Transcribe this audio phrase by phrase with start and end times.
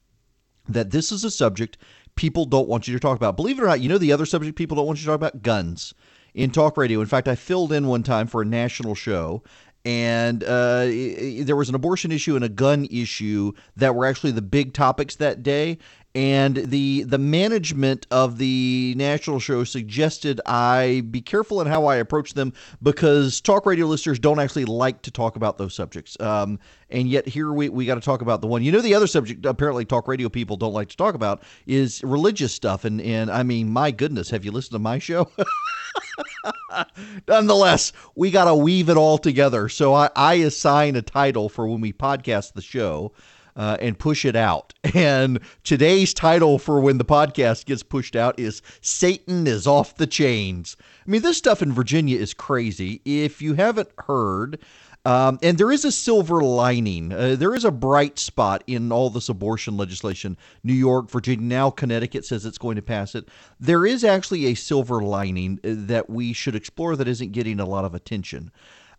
[0.68, 1.76] that this is a subject
[2.14, 3.36] people don't want you to talk about.
[3.36, 5.16] Believe it or not, you know the other subject people don't want you to talk
[5.16, 5.92] about guns
[6.34, 7.00] in talk radio.
[7.00, 9.42] In fact, I filled in one time for a national show,
[9.84, 14.42] and uh, there was an abortion issue and a gun issue that were actually the
[14.42, 15.78] big topics that day
[16.14, 21.96] and the the management of the national show suggested I be careful in how I
[21.96, 26.20] approach them because talk radio listeners don't actually like to talk about those subjects.
[26.20, 26.58] Um,
[26.90, 28.62] and yet here we, we got to talk about the one.
[28.62, 32.02] You know, the other subject apparently talk radio people don't like to talk about is
[32.04, 32.84] religious stuff.
[32.84, 35.30] And and I mean, my goodness, have you listened to my show?
[37.28, 39.68] Nonetheless, we got to weave it all together.
[39.68, 43.12] So I, I assign a title for when we podcast the show
[43.56, 44.72] uh, and push it out.
[44.94, 50.06] And today's title for when the podcast gets pushed out is Satan is Off the
[50.06, 50.76] Chains.
[51.06, 53.00] I mean, this stuff in Virginia is crazy.
[53.04, 54.58] If you haven't heard,
[55.04, 57.12] um, and there is a silver lining.
[57.12, 60.36] Uh, there is a bright spot in all this abortion legislation.
[60.62, 63.28] New York, Virginia, now Connecticut says it's going to pass it.
[63.58, 67.66] There is actually a silver lining uh, that we should explore that isn't getting a
[67.66, 68.52] lot of attention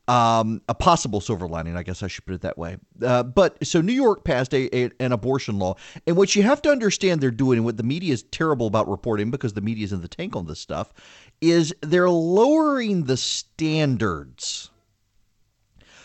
[0.08, 2.78] um, a possible silver lining, I guess I should put it that way.
[3.02, 5.75] Uh, but so New York passed a, a, an abortion law,
[6.06, 8.90] and what you have to understand they're doing, and what the media is terrible about
[8.90, 10.94] reporting because the media is in the tank on this stuff,
[11.42, 14.69] is they're lowering the standards.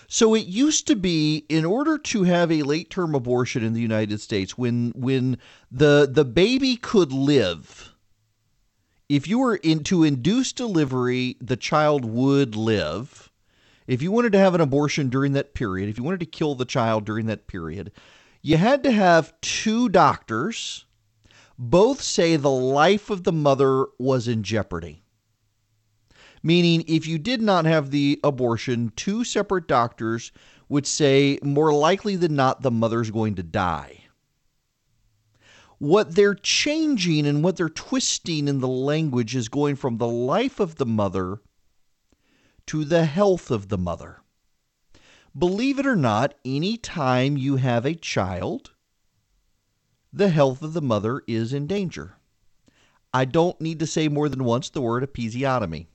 [0.07, 3.81] So it used to be in order to have a late term abortion in the
[3.81, 5.39] United States, when when
[5.71, 7.95] the the baby could live,
[9.09, 13.28] if you were into induced delivery, the child would live
[13.89, 16.55] if you wanted to have an abortion during that period, if you wanted to kill
[16.55, 17.91] the child during that period,
[18.43, 20.85] you had to have two doctors
[21.59, 25.03] both say the life of the mother was in jeopardy.
[26.43, 30.31] Meaning, if you did not have the abortion, two separate doctors
[30.69, 34.05] would say more likely than not the mother's going to die.
[35.79, 40.61] What they're changing and what they're twisting in the language is going from the life
[40.61, 41.41] of the mother
[42.69, 44.21] to the health of the mother.
[45.37, 48.73] Believe it or not, any time you have a child,
[50.13, 52.17] the health of the mother is in danger.
[53.13, 55.87] I don't need to say more than once the word episiotomy.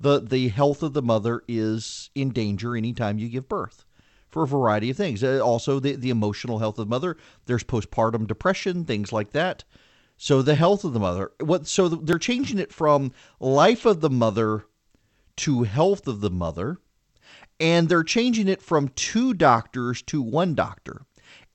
[0.00, 3.84] The, the health of the mother is in danger anytime you give birth
[4.30, 5.22] for a variety of things.
[5.22, 7.16] Uh, also, the, the emotional health of the mother.
[7.46, 9.62] There's postpartum depression, things like that.
[10.16, 11.30] So the health of the mother.
[11.38, 11.68] What?
[11.68, 14.64] So they're changing it from life of the mother
[15.36, 16.78] to health of the mother,
[17.60, 21.02] and they're changing it from two doctors to one doctor.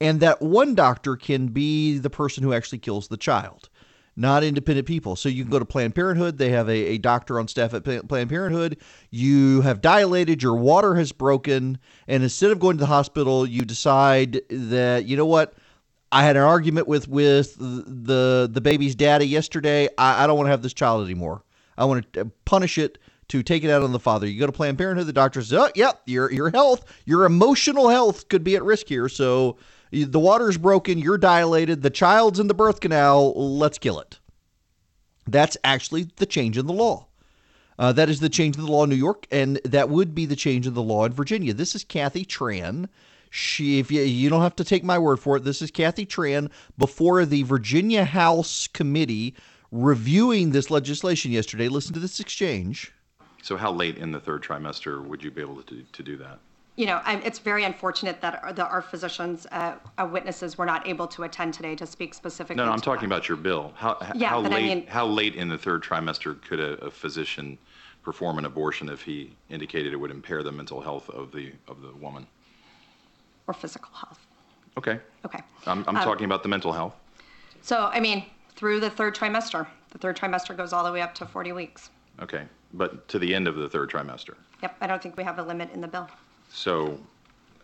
[0.02, 3.70] And that one doctor can be the person who actually kills the child,
[4.16, 5.16] not independent people.
[5.18, 6.38] So you can go to Planned Parenthood.
[6.38, 8.78] They have a, a doctor on staff at Planned Parenthood.
[9.12, 11.78] You have dilated, your water has broken,
[12.08, 15.54] and instead of going to the hospital, you decide that, you know what?
[16.12, 19.90] I had an argument with with the the baby's daddy yesterday.
[19.98, 21.44] I, I don't want to have this child anymore.
[21.78, 22.98] I want to punish it
[23.30, 24.28] to take it out on the father.
[24.28, 27.90] You go to Planned Parenthood, the doctor says, "Oh, yep, your your health, your emotional
[27.90, 29.10] health could be at risk here.
[29.10, 29.58] So
[29.92, 33.34] the water's broken, you're dilated, the child's in the birth canal.
[33.36, 34.20] Let's kill it."
[35.28, 37.08] That's actually the change in the law.
[37.78, 40.26] Uh, that is the change in the law in New York, and that would be
[40.26, 41.54] the change in the law in Virginia.
[41.54, 42.90] This is Kathy Tran.
[43.30, 46.06] She, if you, you don't have to take my word for it, this is Kathy
[46.06, 49.36] Tran before the Virginia House Committee
[49.72, 51.70] reviewing this legislation yesterday.
[51.70, 52.92] Listen to this exchange.
[53.42, 56.40] So how late in the third trimester would you be able to, to do that?
[56.76, 60.88] you know, it's very unfortunate that our, the, our physicians, uh, uh, witnesses, were not
[60.88, 62.56] able to attend today to speak specifically.
[62.56, 63.16] No, no, I'm talking that.
[63.18, 63.74] about your bill.
[63.76, 66.76] How, Yeah, how but I late, mean- how late in the third trimester could a,
[66.86, 67.58] a physician
[68.02, 71.82] perform an abortion if he indicated it would impair the mental health of the, of
[71.82, 72.26] the woman?
[73.48, 74.26] or physical health.
[74.78, 75.00] Okay.
[75.26, 75.40] Okay.
[75.68, 76.96] I'm, I'm Um, talking about the mental health.
[77.62, 78.24] So, I mean,
[78.56, 79.68] through the third trimester.
[79.90, 81.90] The third trimester goes all the way up to 40 weeks.
[82.22, 82.44] Okay.
[82.74, 84.36] But to the end of the third trimester.
[84.62, 86.08] Yep, I don't think we have a limit in the bill.
[86.52, 87.00] So,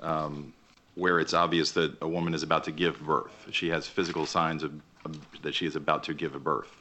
[0.01, 0.53] um,
[0.95, 4.63] where it's obvious that a woman is about to give birth, she has physical signs
[4.63, 4.73] of,
[5.03, 6.71] of that she is about to give a birth.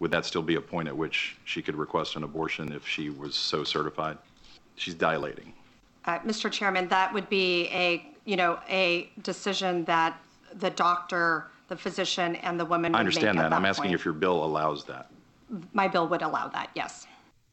[0.00, 3.08] Would that still be a point at which she could request an abortion if she
[3.08, 4.18] was so certified?
[4.76, 5.52] She's dilating.
[6.04, 6.50] Uh, Mr.
[6.50, 10.20] Chairman, that would be a, you know, a decision that
[10.58, 13.52] the doctor, the physician, and the woman would I make understand at that.
[13.52, 15.11] I'm that asking if your bill allows that.
[15.72, 17.06] My bill would allow that, yes.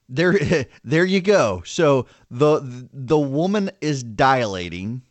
[0.08, 0.38] There,
[0.84, 1.62] there you go.
[1.66, 5.04] So the the woman is dilating,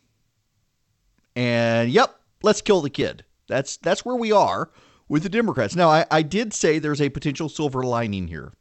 [1.35, 3.23] and yep, let's kill the kid.
[3.47, 4.69] That's that's where we are
[5.07, 5.75] with the Democrats.
[5.75, 8.53] Now, I, I did say there's a potential silver lining here,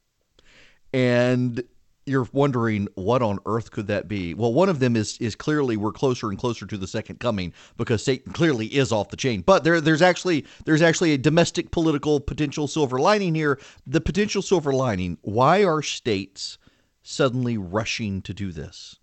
[0.92, 1.62] and
[2.08, 4.34] you're wondering what on earth could that be?
[4.34, 7.52] Well, one of them is is clearly we're closer and closer to the second coming
[7.76, 9.42] because Satan clearly is off the chain.
[9.42, 13.60] But there there's actually there's actually a domestic political potential silver lining here.
[13.86, 15.18] The potential silver lining.
[15.22, 16.58] Why are states
[17.02, 18.98] suddenly rushing to do this?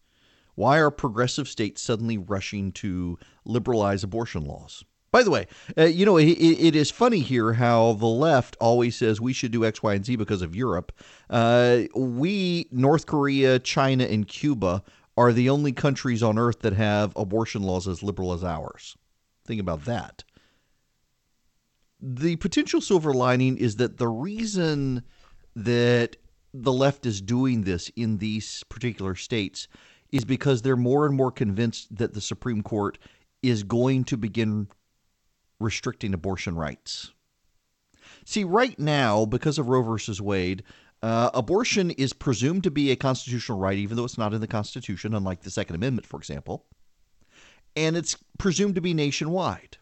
[0.56, 4.84] Why are progressive states suddenly rushing to liberalize abortion laws?
[5.16, 5.48] By the way,
[5.78, 9.54] uh, you know, it, it is funny here how the left always says we should
[9.54, 10.92] do X, Y, and Z because of Europe.
[11.30, 14.84] Uh, we, North Korea, China, and Cuba,
[15.16, 18.98] are the only countries on earth that have abortion laws as liberal as ours.
[19.46, 20.26] Think about that.
[22.02, 25.02] The potential silver lining is that the reason
[25.56, 26.18] that
[26.54, 29.70] the left is doing this in these particular states
[30.12, 32.98] is because they're more and more convinced that the Supreme Court
[33.42, 34.68] is going to begin
[35.60, 37.12] restricting abortion rights.
[38.26, 40.64] See, right now, because of Roe versus Wade,
[41.02, 44.48] uh, abortion is presumed to be a constitutional right, even though it's not in the
[44.48, 46.66] Constitution, unlike the Second Amendment, for example.
[47.76, 49.78] And it's presumed to be nationwide.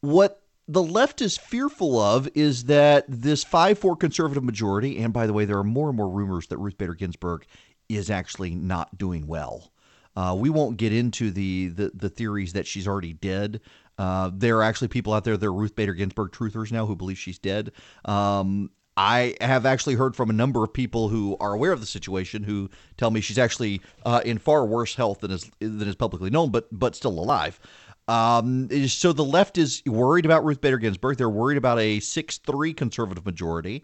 [0.00, 5.26] What the left is fearful of is that this 5 4 conservative majority, and by
[5.26, 7.46] the way, there are more and more rumors that Ruth Bader Ginsburg
[7.88, 9.72] is actually not doing well.
[10.16, 13.60] Uh, we won't get into the, the, the theories that she's already dead.
[13.98, 16.96] Uh, there are actually people out there that are Ruth Bader Ginsburg truthers now who
[16.96, 17.72] believe she's dead.
[18.04, 21.86] Um, I have actually heard from a number of people who are aware of the
[21.86, 25.96] situation who tell me she's actually uh, in far worse health than is than is
[25.96, 27.58] publicly known, but but still alive.
[28.06, 31.16] Um, so the left is worried about Ruth Bader Ginsburg.
[31.16, 33.82] They're worried about a six-three conservative majority.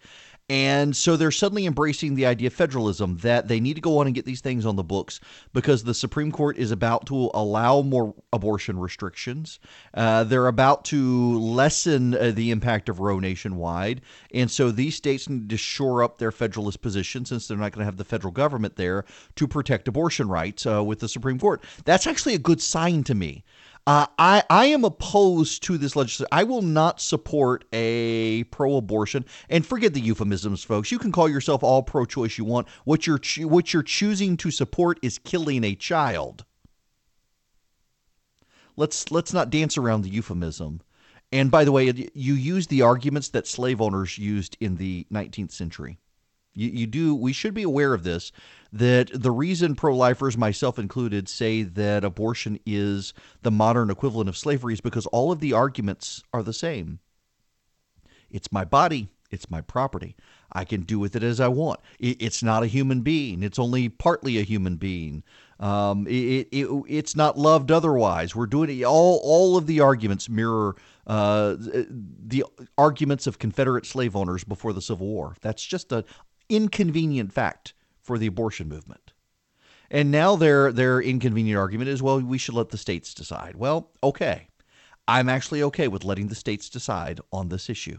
[0.50, 4.06] And so they're suddenly embracing the idea of federalism that they need to go on
[4.06, 5.20] and get these things on the books
[5.52, 9.60] because the Supreme Court is about to allow more abortion restrictions.
[9.94, 14.00] Uh, they're about to lessen uh, the impact of Roe nationwide.
[14.34, 17.82] And so these states need to shore up their federalist position since they're not going
[17.82, 19.04] to have the federal government there
[19.36, 21.62] to protect abortion rights uh, with the Supreme Court.
[21.84, 23.44] That's actually a good sign to me.
[23.86, 26.28] Uh, I, I am opposed to this legislation.
[26.30, 29.24] I will not support a pro-abortion.
[29.48, 30.92] And forget the euphemisms, folks.
[30.92, 32.68] You can call yourself all pro-choice you want.
[32.84, 36.44] What you're cho- what you're choosing to support is killing a child.
[38.76, 40.82] Let's let's not dance around the euphemism.
[41.32, 45.52] And by the way, you use the arguments that slave owners used in the 19th
[45.52, 45.98] century.
[46.54, 47.14] You, you do.
[47.14, 48.32] We should be aware of this.
[48.72, 54.74] That the reason pro-lifers, myself included, say that abortion is the modern equivalent of slavery
[54.74, 57.00] is because all of the arguments are the same.
[58.30, 59.08] It's my body.
[59.30, 60.16] It's my property.
[60.52, 61.80] I can do with it as I want.
[61.98, 63.42] It, it's not a human being.
[63.42, 65.22] It's only partly a human being.
[65.60, 68.34] Um, it, it, it's not loved otherwise.
[68.34, 68.84] We're doing it.
[68.84, 70.76] All all of the arguments mirror
[71.06, 72.44] uh, the
[72.78, 75.36] arguments of Confederate slave owners before the Civil War.
[75.40, 76.04] That's just an
[76.50, 79.12] inconvenient fact for the abortion movement.
[79.90, 83.56] And now their their inconvenient argument is, well, we should let the states decide.
[83.56, 84.48] Well, okay.
[85.08, 87.98] I'm actually okay with letting the states decide on this issue.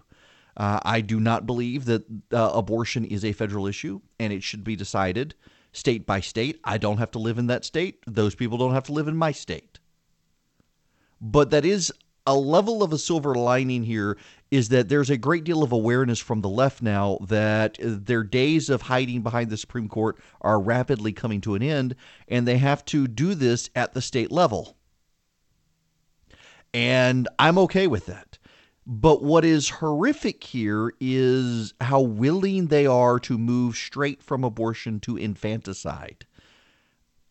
[0.55, 4.63] Uh, I do not believe that uh, abortion is a federal issue and it should
[4.63, 5.36] be decided
[5.74, 6.60] state by state.
[6.63, 8.00] I don't have to live in that state.
[8.05, 9.79] Those people don't have to live in my state.
[11.20, 11.91] But that is
[12.25, 14.17] a level of a silver lining here
[14.51, 18.24] is that there's a great deal of awareness from the left now that uh, their
[18.24, 21.96] days of hiding behind the Supreme Court are rapidly coming to an end,
[22.27, 24.77] and they have to do this at the state level.
[26.74, 28.38] And I'm okay with that.
[28.86, 35.00] But what is horrific here is how willing they are to move straight from abortion
[35.01, 36.25] to infanticide.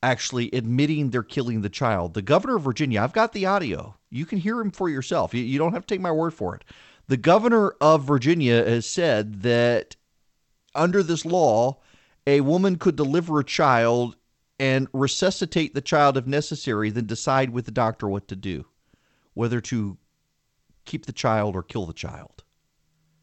[0.03, 2.15] actually admitting they're killing the child.
[2.15, 3.97] The governor of Virginia, I've got the audio.
[4.11, 5.35] You can hear him for yourself.
[5.35, 6.65] You, you don't have to take my word for it.
[7.11, 9.97] The governor of Virginia has said that
[10.77, 11.81] under this law,
[12.25, 14.15] a woman could deliver a child
[14.61, 18.65] and resuscitate the child if necessary, then decide with the doctor what to do,
[19.35, 19.99] whether to
[20.85, 22.45] keep the child or kill the child.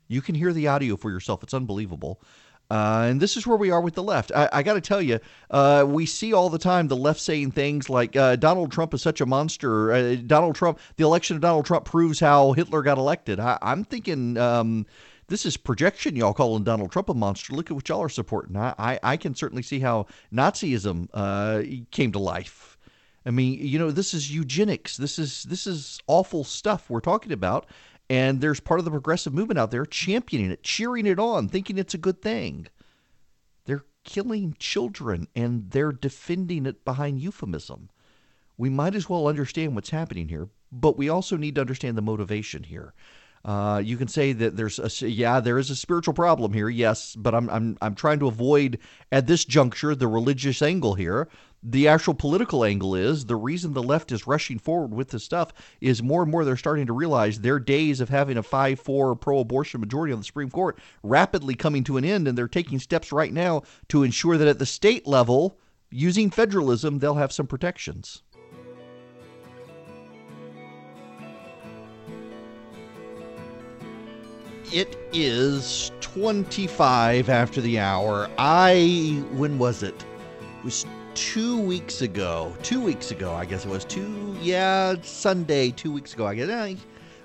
[0.09, 1.41] You can hear the audio for yourself.
[1.41, 2.21] It's unbelievable.
[2.69, 4.31] Uh, and this is where we are with the left.
[4.35, 5.19] I, I got to tell you,
[5.51, 9.01] uh, we see all the time the left saying things like uh, Donald Trump is
[9.01, 9.93] such a monster.
[9.93, 13.39] Uh, Donald Trump, the election of Donald Trump proves how Hitler got elected.
[13.39, 14.85] I, am thinking um,
[15.29, 17.53] this is projection, y'all calling Donald Trump a monster.
[17.53, 18.57] Look at what y'all are supporting.
[18.57, 22.77] I, I, I can certainly see how Nazism uh, came to life.
[23.25, 24.95] I mean, you know, this is eugenics.
[24.95, 27.65] This is this is awful stuff we're talking about.
[28.09, 31.77] And there's part of the progressive movement out there championing it, cheering it on, thinking
[31.77, 32.67] it's a good thing.
[33.65, 37.89] They're killing children and they're defending it behind euphemism.
[38.57, 42.01] We might as well understand what's happening here, but we also need to understand the
[42.01, 42.93] motivation here.
[43.45, 47.15] Uh, you can say that there's a yeah there is a spiritual problem here yes
[47.15, 48.79] but I'm I'm I'm trying to avoid
[49.11, 51.29] at this juncture the religious angle here
[51.69, 55.51] the actual political angle is the reason the left is rushing forward with this stuff
[55.81, 59.15] is more and more they're starting to realize their days of having a 5 4
[59.17, 62.25] pro abortion majority on the Supreme Court rapidly coming to an end.
[62.25, 65.57] And they're taking steps right now to ensure that at the state level,
[65.89, 68.23] using federalism, they'll have some protections.
[74.71, 78.29] It is 25 after the hour.
[78.37, 80.05] I, when was it?
[80.59, 80.85] It was
[81.17, 82.55] two weeks ago.
[82.61, 84.37] Two weeks ago, I guess it was two.
[84.39, 86.27] Yeah, Sunday, two weeks ago.
[86.27, 86.77] I guess I,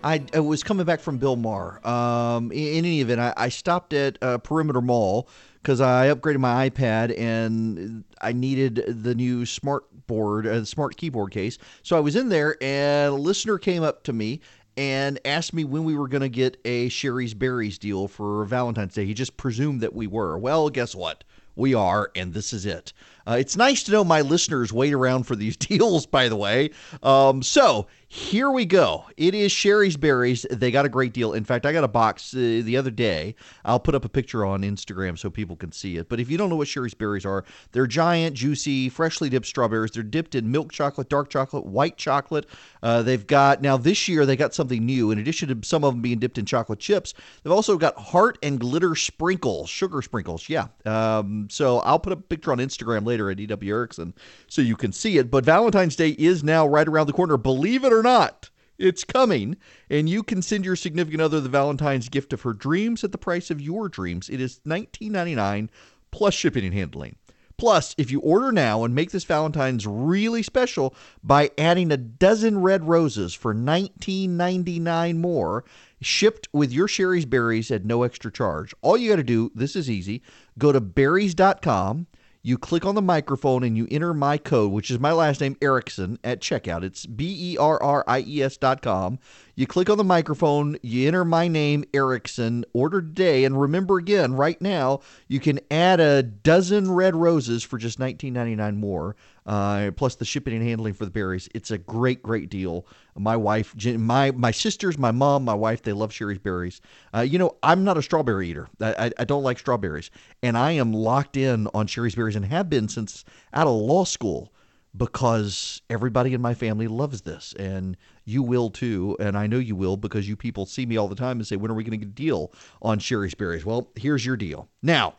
[0.02, 1.86] I, I was coming back from Bill Maher.
[1.86, 5.28] Um, in, in, any event, I, I stopped at uh, Perimeter Mall
[5.62, 11.30] because I upgraded my iPad and I needed the new smart board, uh, smart keyboard
[11.30, 11.58] case.
[11.82, 14.40] So I was in there, and a listener came up to me
[14.74, 18.94] and asked me when we were going to get a Shari's Berries deal for Valentine's
[18.94, 19.04] Day.
[19.04, 20.38] He just presumed that we were.
[20.38, 21.24] Well, guess what?
[21.54, 22.94] We are, and this is it.
[23.26, 26.70] Uh, it's nice to know my listeners wait around for these deals, by the way.
[27.02, 29.06] Um, so here we go.
[29.16, 30.44] It is Shari's Berries.
[30.50, 31.32] They got a great deal.
[31.32, 33.34] In fact, I got a box uh, the other day.
[33.64, 36.10] I'll put up a picture on Instagram so people can see it.
[36.10, 39.92] But if you don't know what Shari's Berries are, they're giant, juicy, freshly dipped strawberries.
[39.92, 42.44] They're dipped in milk chocolate, dark chocolate, white chocolate.
[42.82, 45.10] Uh, they've got, now this year, they got something new.
[45.10, 48.36] In addition to some of them being dipped in chocolate chips, they've also got heart
[48.42, 50.50] and glitter sprinkles, sugar sprinkles.
[50.50, 50.66] Yeah.
[50.84, 54.14] Um, so I'll put a picture on Instagram later at EW Erickson
[54.46, 55.30] so you can see it.
[55.30, 57.36] But Valentine's Day is now right around the corner.
[57.36, 59.56] Believe it or not, it's coming,
[59.90, 63.18] and you can send your significant other the Valentine's gift of her dreams at the
[63.18, 64.28] price of your dreams.
[64.28, 65.68] It is $19.99
[66.10, 67.16] plus shipping and handling.
[67.58, 72.60] Plus, if you order now and make this Valentine's really special by adding a dozen
[72.60, 75.64] red roses for $19.99 more,
[76.00, 78.74] shipped with your Shari's Berries at no extra charge.
[78.82, 80.22] All you got to do, this is easy,
[80.58, 82.08] go to berries.com
[82.42, 85.56] you click on the microphone and you enter my code, which is my last name,
[85.62, 86.82] Erickson, at checkout.
[86.82, 89.18] It's B E R R I E S dot com.
[89.54, 93.44] You click on the microphone, you enter my name, Erickson, order today.
[93.44, 98.76] And remember again, right now, you can add a dozen red roses for just $19.99
[98.76, 101.50] more, uh, plus the shipping and handling for the berries.
[101.54, 102.86] It's a great, great deal.
[103.14, 106.80] My wife, my my sisters, my mom, my wife, they love Shari's Berries.
[107.14, 108.68] Uh, you know, I'm not a strawberry eater.
[108.80, 110.10] I, I, I don't like strawberries.
[110.42, 114.04] And I am locked in on Shari's Berries and have been since out of law
[114.04, 114.50] school
[114.96, 119.74] because everybody in my family loves this and you will too and i know you
[119.74, 121.98] will because you people see me all the time and say when are we going
[121.98, 124.68] to get a deal on Shari's Berries well here's your deal.
[124.82, 125.14] Now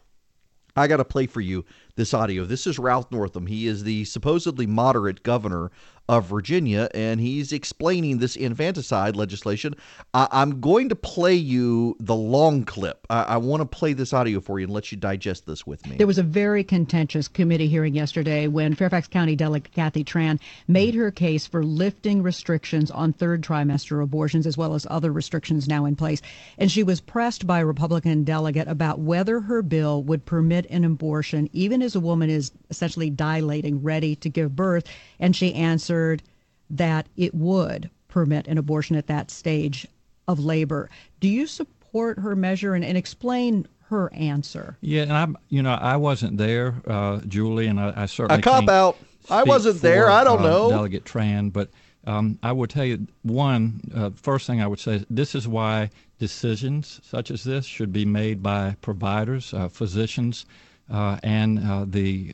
[0.75, 1.63] i got to play for you
[1.95, 2.45] this audio.
[2.45, 3.45] This is ralph northam.
[3.45, 5.71] He is the supposedly moderate governor
[6.09, 9.73] of Virginia, and he's explaining this infanticide legislation.
[10.13, 13.07] I- am going to play you the long clip.
[13.09, 15.87] I, I want to play this audio for you and let you digest this with
[15.87, 15.95] me.
[15.95, 20.93] There was a very contentious committee hearing yesterday when Fairfax County Delegate Kathy Tran made
[20.95, 25.85] her case for lifting restrictions on third trimester abortions as well as other restrictions now
[25.85, 26.21] in place.
[26.57, 30.83] And she was pressed by a Republican delegate about whether her bill would permit an
[30.83, 34.85] abortion even as a woman is essentially dilating, ready to give birth.
[35.23, 36.23] And she answered answered
[36.69, 39.87] that it would permit an abortion at that stage
[40.27, 40.89] of labor.
[41.19, 44.77] Do you support her measure and, and explain her answer?
[44.81, 48.43] Yeah, and I'm, you know, I wasn't there, uh, Julie, and I, I certainly a
[48.43, 48.97] cop out.
[49.29, 50.09] I wasn't for, there.
[50.09, 50.69] I don't uh, know.
[50.69, 51.69] Delegate Tran, but
[52.05, 55.05] um, I would tell you one uh, first thing I would say.
[55.09, 55.89] This is why
[56.19, 60.45] decisions such as this should be made by providers, uh, physicians,
[60.91, 62.33] uh, and uh, the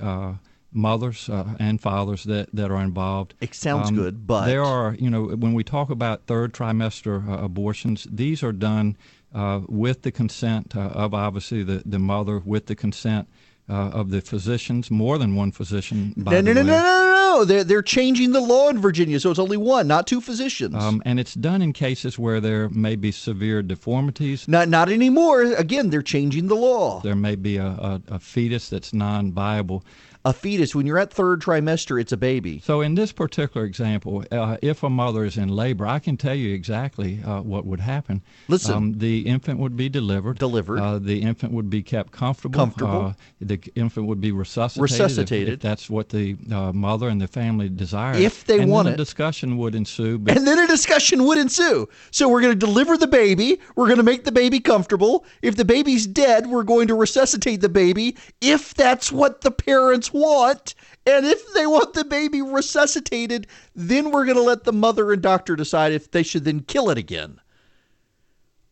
[0.72, 3.34] mothers uh, and fathers that, that are involved.
[3.42, 7.44] It sounds good, but- there are, you know, when we talk about third trimester uh,
[7.44, 8.98] abortions, these are done
[9.34, 13.28] uh, with the consent uh, of obviously the, the mother, with the consent
[13.70, 16.14] uh, of the physicians, more than one physician.
[16.18, 17.46] By No, the no, no, no, no, no.
[17.46, 20.74] They're, they're changing the law in Virginia, so it's only one, not two physicians.
[20.74, 24.48] Um, and it's done in cases where there may be severe deformities.
[24.48, 25.44] not, not anymore.
[25.44, 27.00] Again, they're changing the law.
[27.02, 29.86] There may be a, a, a fetus that's non-viable.
[30.26, 32.60] A fetus, when you're at third trimester, it's a baby.
[32.60, 36.36] So in this particular example, uh, if a mother is in labor, I can tell
[36.36, 38.22] you exactly uh, what would happen.
[38.50, 38.74] Listen.
[38.74, 40.38] um, the infant would be delivered.
[40.38, 40.80] Delivered.
[40.82, 42.60] Uh, the infant would be kept comfortable.
[42.60, 43.02] Comfortable.
[43.06, 44.92] Uh, the infant would be resuscitated.
[44.92, 45.54] if- Resuscitated.
[45.54, 48.16] If, that's what the uh, mother and the family desire.
[48.18, 48.96] If they and want then it.
[48.96, 50.16] a discussion would ensue.
[50.28, 51.88] And then a discussion would ensue.
[52.12, 53.62] So we're going to deliver the baby.
[53.78, 55.24] We're going to make the baby comfortable.
[55.42, 60.09] If the baby's dead, we're going to resuscitate the baby if that's what the parents
[60.14, 60.76] want.
[61.06, 65.22] And if they want the baby resuscitated, then we're going to let the mother and
[65.22, 67.40] doctor decide if they should then kill it again.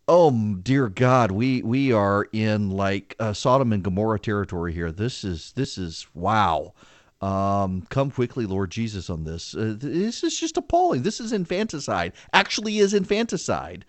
[0.09, 4.89] Oh dear God, we we are in like uh, Sodom and Gomorrah territory here.
[4.89, 6.73] This is this is wow.
[7.19, 9.53] Um, come quickly, Lord Jesus, on this.
[9.53, 11.01] Uh, this is just appalling.
[11.01, 12.13] This is infanticide.
[12.31, 13.83] Actually, is infanticide.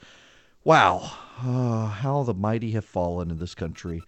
[0.64, 4.02] Wow, uh, how the mighty have fallen in this country.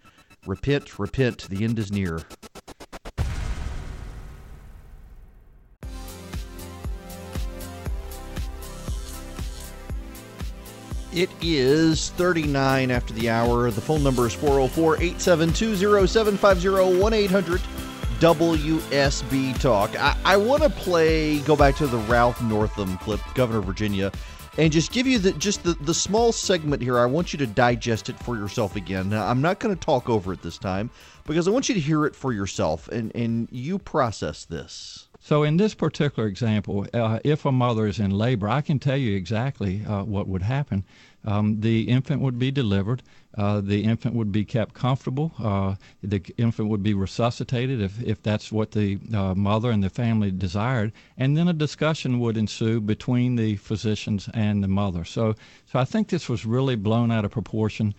[0.45, 1.47] Repent, repent.
[1.49, 2.23] The end is near.
[11.13, 13.69] It is 39 after the hour.
[13.69, 17.61] The phone number is 404 872 0750 800
[18.19, 19.99] WSB Talk.
[19.99, 24.11] I, I want to play, go back to the Ralph Northam clip, Governor of Virginia,
[24.57, 26.97] and just give you the just the, the small segment here.
[26.97, 29.09] I want you to digest it for yourself again.
[29.09, 30.89] Now, I'm not going to talk over it this time
[31.25, 35.07] because I want you to hear it for yourself and, and you process this.
[35.23, 38.97] So in this particular example, uh, if a mother is in labor, I can tell
[38.97, 40.83] you exactly uh, what would happen.
[41.23, 43.03] Um, the infant would be delivered.
[43.37, 45.31] Uh, the infant would be kept comfortable.
[45.37, 49.91] Uh, the infant would be resuscitated if, if that's what the uh, mother and the
[49.91, 50.91] family desired.
[51.19, 55.05] And then a discussion would ensue between the physicians and the mother.
[55.05, 55.35] So,
[55.67, 57.93] so I think this was really blown out of proportion.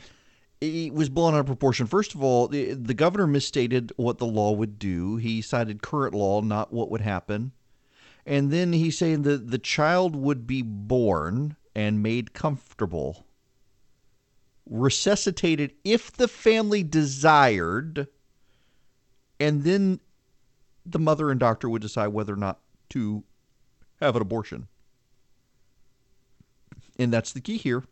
[0.63, 1.89] It was blown out of proportion.
[1.89, 5.17] First of all, the, the governor misstated what the law would do.
[5.17, 7.51] He cited current law, not what would happen.
[8.25, 13.27] And then he's saying that the child would be born and made comfortable,
[14.71, 18.07] resuscitated if the family desired,
[19.41, 19.99] and then
[20.87, 23.25] the mother and doctor would decide whether or not to
[24.01, 24.69] have an abortion.
[27.01, 27.83] And that's the key here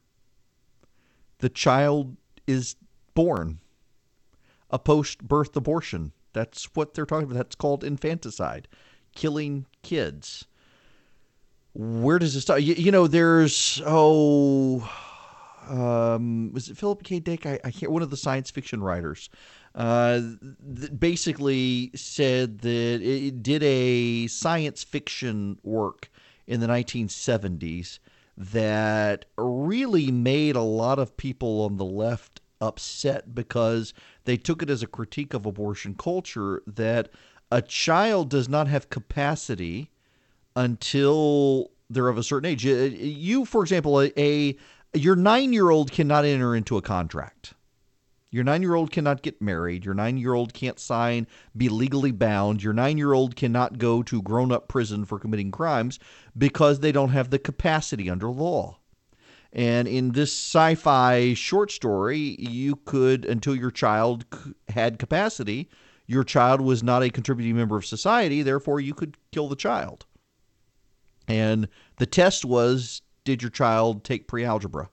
[1.41, 2.17] the child
[2.51, 2.77] is
[3.15, 3.61] born.
[4.71, 6.13] A post birth abortion.
[6.33, 7.37] That's what they're talking about.
[7.37, 8.69] That's called infanticide,
[9.15, 10.45] killing kids.
[11.73, 12.63] Where does it start?
[12.63, 14.89] You, you know, there's, oh,
[15.69, 17.21] um, was it Philip K.
[17.21, 17.47] Dick?
[17.47, 19.29] I, I can't, one of the science fiction writers.
[19.75, 20.21] Uh,
[20.77, 26.11] th- basically said that it did a science fiction work
[26.49, 28.01] in the 1970s
[28.37, 33.95] that really made a lot of people on the left upset because
[34.25, 37.11] they took it as a critique of abortion culture that
[37.51, 39.91] a child does not have capacity
[40.57, 42.67] until they're of a certain age.
[42.67, 44.57] Uh, You, for example, a, a
[44.95, 47.55] your nine year old cannot enter into a contract.
[48.33, 49.85] Your nine year old cannot get married.
[49.85, 52.63] Your nine year old can't sign, be legally bound.
[52.63, 55.99] Your nine year old cannot go to grown up prison for committing crimes
[56.39, 58.80] because they don't have the capacity under law.
[59.53, 64.25] And in this sci fi short story, you could, until your child
[64.69, 65.69] had capacity,
[66.07, 70.07] your child was not a contributing member of society, therefore, you could kill the child.
[71.27, 74.89] And the test was did your child take pre algebra?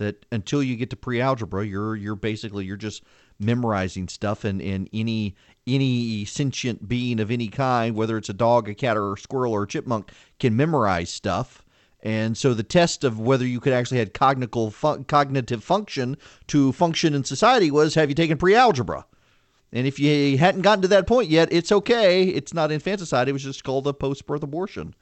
[0.00, 3.02] that until you get to pre-algebra you're you're basically you're just
[3.38, 5.36] memorizing stuff and, and any
[5.66, 9.52] any sentient being of any kind whether it's a dog a cat or a squirrel
[9.52, 11.64] or a chipmunk can memorize stuff
[12.02, 17.14] and so the test of whether you could actually had cognitive cognitive function to function
[17.14, 19.04] in society was have you taken pre-algebra
[19.72, 23.32] and if you hadn't gotten to that point yet it's okay it's not infanticide it
[23.32, 24.94] was just called a post-birth abortion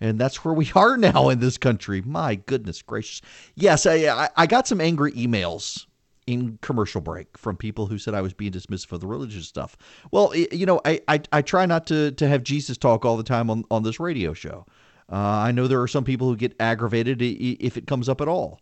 [0.00, 2.02] and that's where we are now in this country.
[2.02, 3.20] My goodness gracious.
[3.54, 5.86] Yes, I, I, I got some angry emails
[6.26, 9.78] in commercial break from people who said I was being dismissed for the religious stuff.
[10.10, 13.22] Well, you know, I, I, I try not to, to have Jesus talk all the
[13.22, 14.66] time on, on this radio show.
[15.10, 18.28] Uh, I know there are some people who get aggravated if it comes up at
[18.28, 18.60] all.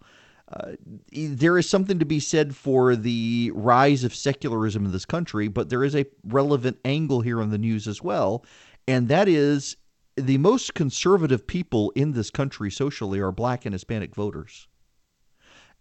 [0.52, 0.72] uh,
[1.12, 5.68] there is something to be said for the rise of secularism in this country, but
[5.68, 8.44] there is a relevant angle here on the news as well,
[8.86, 9.76] and that is
[10.16, 14.68] the most conservative people in this country socially are black and Hispanic voters.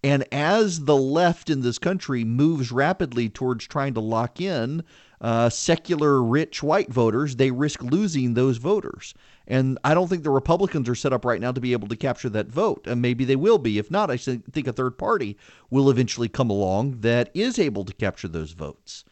[0.03, 4.83] And as the left in this country moves rapidly towards trying to lock in
[5.21, 9.13] uh, secular, rich white voters, they risk losing those voters.
[9.47, 11.95] And I don't think the Republicans are set up right now to be able to
[11.95, 12.87] capture that vote.
[12.87, 13.77] And maybe they will be.
[13.77, 15.37] If not, I think a third party
[15.69, 19.05] will eventually come along that is able to capture those votes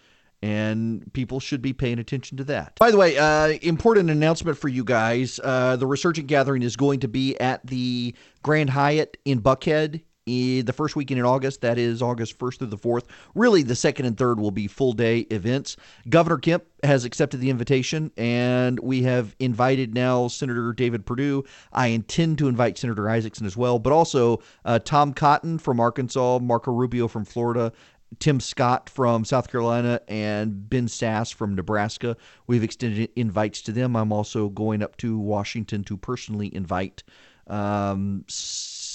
[0.43, 2.75] and people should be paying attention to that.
[2.77, 6.99] By the way, uh, important announcement for you guys: uh, the Resurgent Gathering is going
[6.99, 11.61] to be at the Grand Hyatt in Buckhead the first weekend in August.
[11.61, 13.03] That is August 1st through the 4th.
[13.35, 15.75] Really, the second and third will be full day events.
[16.09, 21.43] Governor Kemp has accepted the invitation, and we have invited now Senator David Perdue.
[21.71, 26.39] I intend to invite Senator Isakson as well, but also uh, Tom Cotton from Arkansas,
[26.41, 27.71] Marco Rubio from Florida.
[28.19, 32.15] Tim Scott from South Carolina and Ben Sasse from Nebraska.
[32.45, 33.95] We've extended invites to them.
[33.95, 37.01] I'm also going up to Washington to personally invite
[37.47, 38.23] um,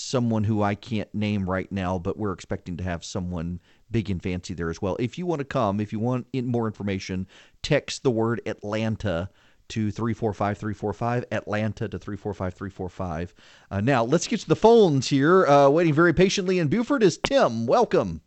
[0.08, 4.22] someone who I can't name right now, but we're expecting to have someone big and
[4.22, 4.96] fancy there as well.
[4.98, 7.26] If you want to come, if you want more information,
[7.62, 9.30] text the word Atlanta
[9.68, 13.34] to 345345, Atlanta to 345345.
[13.70, 15.46] Uh, now, let's get to the phones here.
[15.46, 17.66] Uh, waiting very patiently in Buford is Tim.
[17.66, 18.22] Welcome.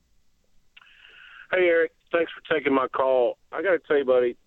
[1.51, 1.91] Hey, Eric.
[2.11, 3.37] Thanks for taking my call.
[3.51, 4.37] I got to tell you, buddy,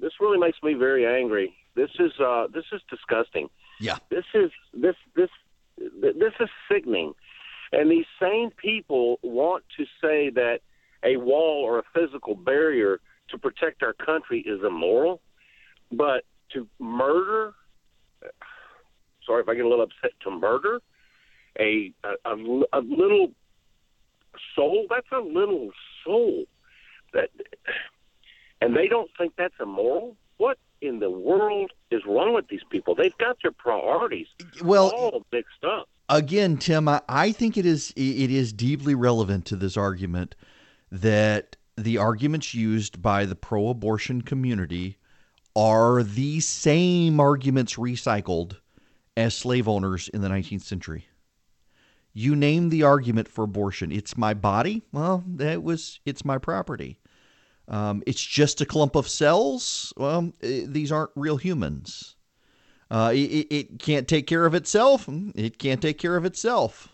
[0.00, 1.54] this really makes me very angry.
[1.74, 3.48] This is uh, this is disgusting.
[3.78, 3.98] Yeah.
[4.10, 5.30] This is this this
[5.80, 7.14] this is sickening.
[7.72, 10.60] And these same people want to say that
[11.04, 15.20] a wall or a physical barrier to protect our country is immoral,
[15.92, 17.54] but to murder,
[19.24, 20.80] sorry if I get a little upset, to murder
[21.58, 22.34] a, a,
[22.72, 23.32] a little
[24.56, 25.70] soul, that's a little
[26.04, 26.44] soul.
[27.12, 27.30] That,
[28.60, 30.16] and they don't think that's immoral?
[30.36, 32.94] What in the world is wrong with these people?
[32.94, 34.26] They've got their priorities
[34.62, 35.88] well all mixed up.
[36.08, 40.34] Again, Tim, I, I think it is it is deeply relevant to this argument
[40.90, 44.98] that the arguments used by the pro-abortion community
[45.56, 48.56] are the same arguments recycled
[49.16, 51.06] as slave owners in the 19th century.
[52.12, 53.92] You name the argument for abortion.
[53.92, 54.82] It's my body.
[54.92, 56.99] Well, that was it's my property.
[57.70, 59.92] Um, it's just a clump of cells.
[59.96, 62.16] Well, it, eh, these aren't real humans.
[62.90, 65.08] Uh, it, it, can't take care of itself.
[65.36, 66.88] It can't take care of itself.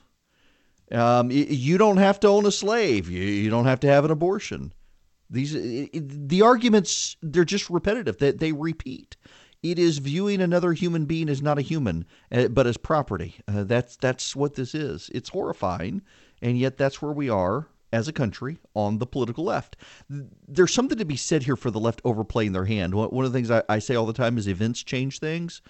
[0.93, 3.09] Um, it, you don't have to own a slave.
[3.09, 4.75] You, you don't have to have an abortion.
[5.31, 5.55] These
[5.93, 8.19] the arguments they're just repetitive.
[8.19, 9.17] That they, they, repeat.
[9.62, 13.35] It is viewing another human being as not a human, uh, but as property.
[13.49, 15.11] Uh, that's that's what this is.
[15.12, 16.03] It's horrifying,
[16.43, 19.77] and yet that's where we are as a country on the political left.
[20.09, 22.94] There's something to be said here for the left overplaying their hand.
[22.94, 25.62] One of the things I, I say all the time is events change things.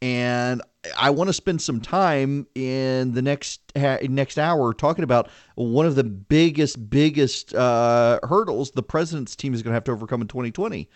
[0.00, 0.62] And
[0.96, 5.96] I want to spend some time in the next next hour talking about one of
[5.96, 10.28] the biggest, biggest uh, hurdles the president's team is going to have to overcome in
[10.28, 10.88] 2020,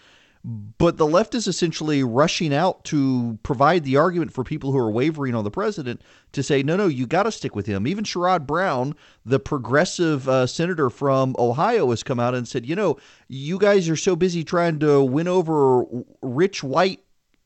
[0.44, 4.90] but the left is essentially rushing out to provide the argument for people who are
[4.90, 6.02] wavering on the president
[6.32, 7.86] to say, no, no, you got to stick with him.
[7.86, 12.74] Even Sherrod Brown, the progressive uh, senator from Ohio, has come out and said, you
[12.74, 12.96] know,
[13.28, 15.84] you guys are so busy trying to win over
[16.22, 17.04] rich white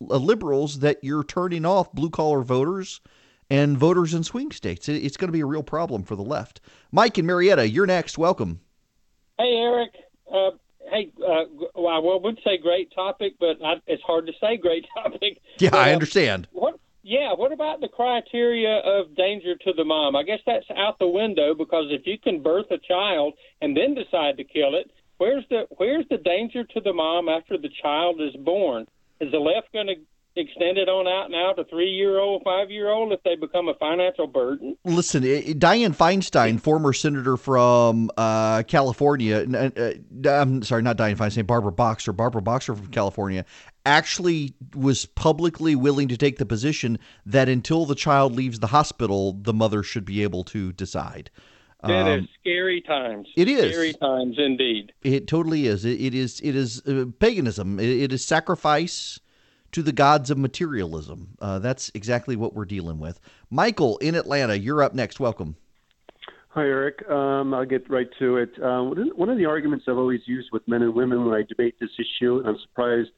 [0.08, 3.02] uh, liberals that you're turning off blue collar voters
[3.50, 4.88] and voters in swing states.
[4.88, 6.60] It's going to be a real problem for the left.
[6.92, 8.16] Mike and Marietta, you're next.
[8.16, 8.60] Welcome.
[9.38, 9.94] Hey, Eric.
[10.32, 10.50] Uh,
[10.90, 11.44] Hey, uh,
[11.74, 15.40] well, I would say great topic, but I, it's hard to say great topic.
[15.58, 16.48] Yeah, but, I uh, understand.
[16.52, 16.78] what?
[17.02, 20.16] Yeah, what about the criteria of danger to the mom?
[20.16, 23.94] I guess that's out the window because if you can birth a child and then
[23.94, 28.20] decide to kill it, where's the where's the danger to the mom after the child
[28.20, 28.86] is born?
[29.20, 29.94] Is the left going to
[30.36, 33.74] extended on out now to three year old, five year old if they become a
[33.74, 34.76] financial burden?
[34.84, 39.90] Listen, Dianne Feinstein, former senator from uh, California, uh,
[40.28, 43.44] I'm sorry, not Dianne Feinstein, Barbara Boxer, Barbara Boxer from California,
[43.84, 49.32] actually was publicly willing to take the position that until the child leaves the hospital,
[49.32, 51.30] the mother should be able to decide.
[51.82, 53.28] That um, is scary times.
[53.36, 54.92] It is scary times indeed.
[55.02, 55.84] It totally is.
[55.84, 56.40] it, it is.
[56.40, 57.78] It is uh, paganism.
[57.78, 59.20] It, it is sacrifice
[59.76, 61.36] to the gods of materialism.
[61.38, 63.20] Uh, that's exactly what we're dealing with.
[63.50, 65.20] Michael in Atlanta, you're up next.
[65.20, 65.54] Welcome.
[66.48, 67.06] Hi, Eric.
[67.10, 68.52] Um, I'll get right to it.
[68.58, 68.84] Uh,
[69.14, 71.90] one of the arguments I've always used with men and women when I debate this
[71.98, 73.10] issue, and I'm surprised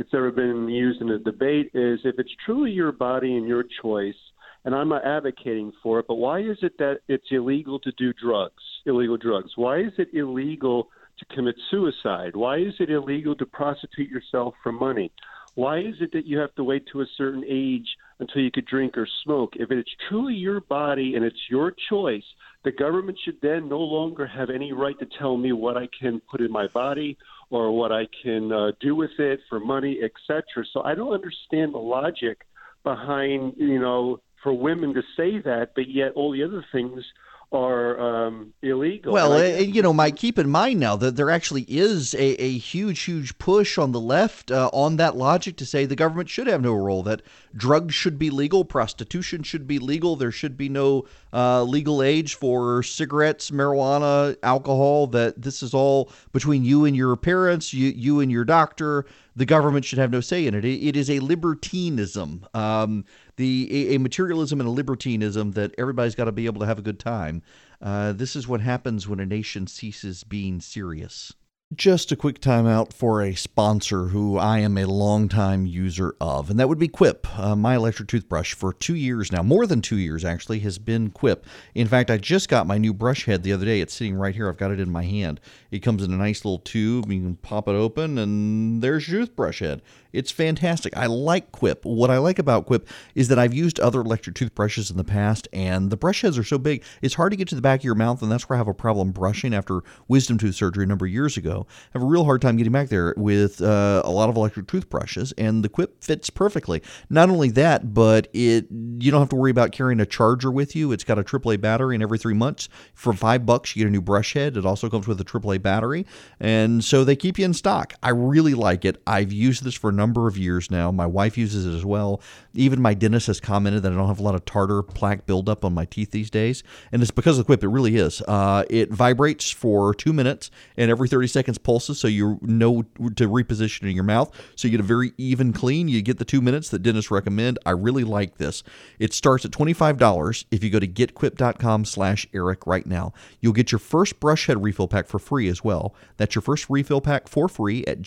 [0.00, 3.62] it's ever been used in a debate, is if it's truly your body and your
[3.80, 4.18] choice,
[4.64, 8.12] and I'm not advocating for it, but why is it that it's illegal to do
[8.14, 9.52] drugs, illegal drugs?
[9.54, 10.88] Why is it illegal
[11.20, 12.34] to commit suicide?
[12.34, 15.12] Why is it illegal to prostitute yourself for money?
[15.54, 18.66] Why is it that you have to wait to a certain age until you could
[18.66, 19.54] drink or smoke?
[19.56, 22.24] If it's truly your body and it's your choice,
[22.62, 26.20] the government should then no longer have any right to tell me what I can
[26.30, 27.16] put in my body
[27.48, 30.44] or what I can uh, do with it for money, etc.
[30.72, 32.46] So I don't understand the logic
[32.84, 37.04] behind, you know, for women to say that, but yet all the other things
[37.52, 39.12] are um, illegal.
[39.12, 42.40] Well, I, uh, you know, Mike, keep in mind now that there actually is a,
[42.40, 46.28] a huge, huge push on the left uh, on that logic to say the government
[46.28, 47.22] should have no role, that
[47.56, 52.34] drugs should be legal, prostitution should be legal, there should be no uh, legal age
[52.34, 58.20] for cigarettes, marijuana, alcohol, that this is all between you and your parents, you, you
[58.20, 59.06] and your doctor.
[59.36, 60.64] The government should have no say in it.
[60.64, 62.46] It, it is a libertinism.
[62.52, 63.04] Um,
[63.40, 66.82] the a, materialism and a libertinism that everybody's got to be able to have a
[66.82, 67.42] good time.
[67.80, 71.32] Uh, this is what happens when a nation ceases being serious.
[71.74, 76.58] Just a quick timeout for a sponsor who I am a longtime user of, and
[76.58, 77.28] that would be Quip.
[77.38, 81.10] Uh, my electric toothbrush for two years now, more than two years actually, has been
[81.10, 81.46] Quip.
[81.74, 83.80] In fact, I just got my new brush head the other day.
[83.80, 84.48] It's sitting right here.
[84.48, 85.40] I've got it in my hand.
[85.70, 87.10] It comes in a nice little tube.
[87.10, 89.80] You can pop it open, and there's your toothbrush head.
[90.12, 90.96] It's fantastic.
[90.96, 91.84] I like Quip.
[91.84, 95.48] What I like about Quip is that I've used other electric toothbrushes in the past,
[95.52, 97.84] and the brush heads are so big, it's hard to get to the back of
[97.84, 100.86] your mouth, and that's where I have a problem brushing after wisdom tooth surgery a
[100.86, 101.66] number of years ago.
[101.70, 104.66] I have a real hard time getting back there with uh, a lot of electric
[104.66, 106.82] toothbrushes, and the Quip fits perfectly.
[107.08, 110.76] Not only that, but it you don't have to worry about carrying a charger with
[110.76, 110.92] you.
[110.92, 113.92] It's got a AAA battery, and every three months, for five bucks, you get a
[113.92, 114.56] new brush head.
[114.56, 116.06] It also comes with a AAA battery,
[116.38, 117.94] and so they keep you in stock.
[118.02, 119.00] I really like it.
[119.06, 120.90] I've used this for number of years now.
[120.90, 122.22] My wife uses it as well.
[122.54, 125.62] Even my dentist has commented that I don't have a lot of tartar plaque buildup
[125.62, 127.62] on my teeth these days, and it's because of the Quip.
[127.62, 128.22] It really is.
[128.22, 133.28] Uh, it vibrates for two minutes, and every 30 seconds pulses, so you know to
[133.28, 134.30] reposition in your mouth.
[134.56, 135.88] So you get a very even clean.
[135.88, 137.58] You get the two minutes that dentists recommend.
[137.66, 138.62] I really like this.
[138.98, 143.12] It starts at $25 if you go to getquip.com slash Eric right now.
[143.40, 145.94] You'll get your first brush head refill pack for free as well.
[146.16, 148.00] That's your first refill pack for free at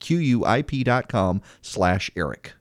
[0.00, 2.54] getquip.com slash Eric.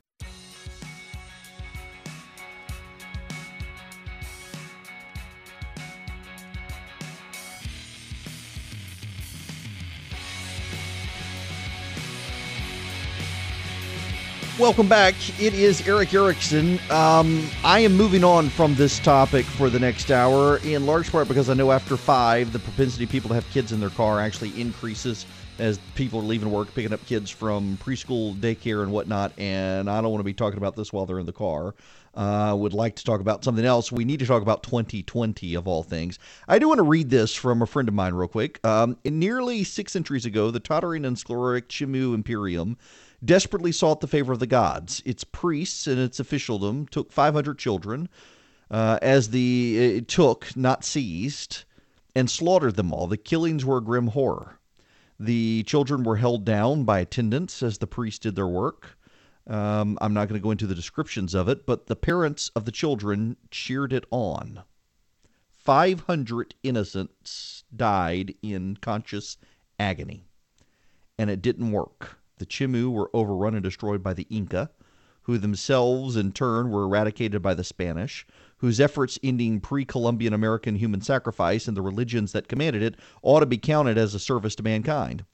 [14.59, 15.15] Welcome back.
[15.41, 16.79] It is Erick Erickson.
[16.91, 21.27] Um, I am moving on from this topic for the next hour, in large part
[21.27, 24.57] because I know after five, the propensity people to have kids in their car actually
[24.61, 25.25] increases
[25.59, 29.33] as people are leaving work, picking up kids from preschool, daycare, and whatnot.
[29.37, 31.75] And I don't want to be talking about this while they're in the car.
[32.15, 33.91] Uh, would like to talk about something else.
[33.91, 36.19] We need to talk about 2020 of all things.
[36.47, 38.65] I do want to read this from a friend of mine real quick.
[38.65, 42.77] Um, nearly six centuries ago, the tottering and sclerotic Chimu Imperium
[43.25, 45.01] desperately sought the favor of the gods.
[45.05, 48.09] Its priests and its officialdom took 500 children,
[48.69, 51.63] uh, as the uh, took, not seized,
[52.15, 53.07] and slaughtered them all.
[53.07, 54.59] The killings were a grim horror.
[55.23, 58.97] The children were held down by attendants as the priests did their work.
[59.47, 62.65] Um, I'm not going to go into the descriptions of it, but the parents of
[62.65, 64.63] the children cheered it on.
[65.55, 69.37] 500 innocents died in conscious
[69.79, 70.25] agony,
[71.17, 72.17] and it didn't work.
[72.39, 74.71] The Chimu were overrun and destroyed by the Inca,
[75.21, 78.27] who themselves in turn were eradicated by the Spanish,
[78.63, 83.41] whose efforts ending pre Columbian American human sacrifice and the religions that commanded it ought
[83.41, 85.25] to be counted as a service to mankind.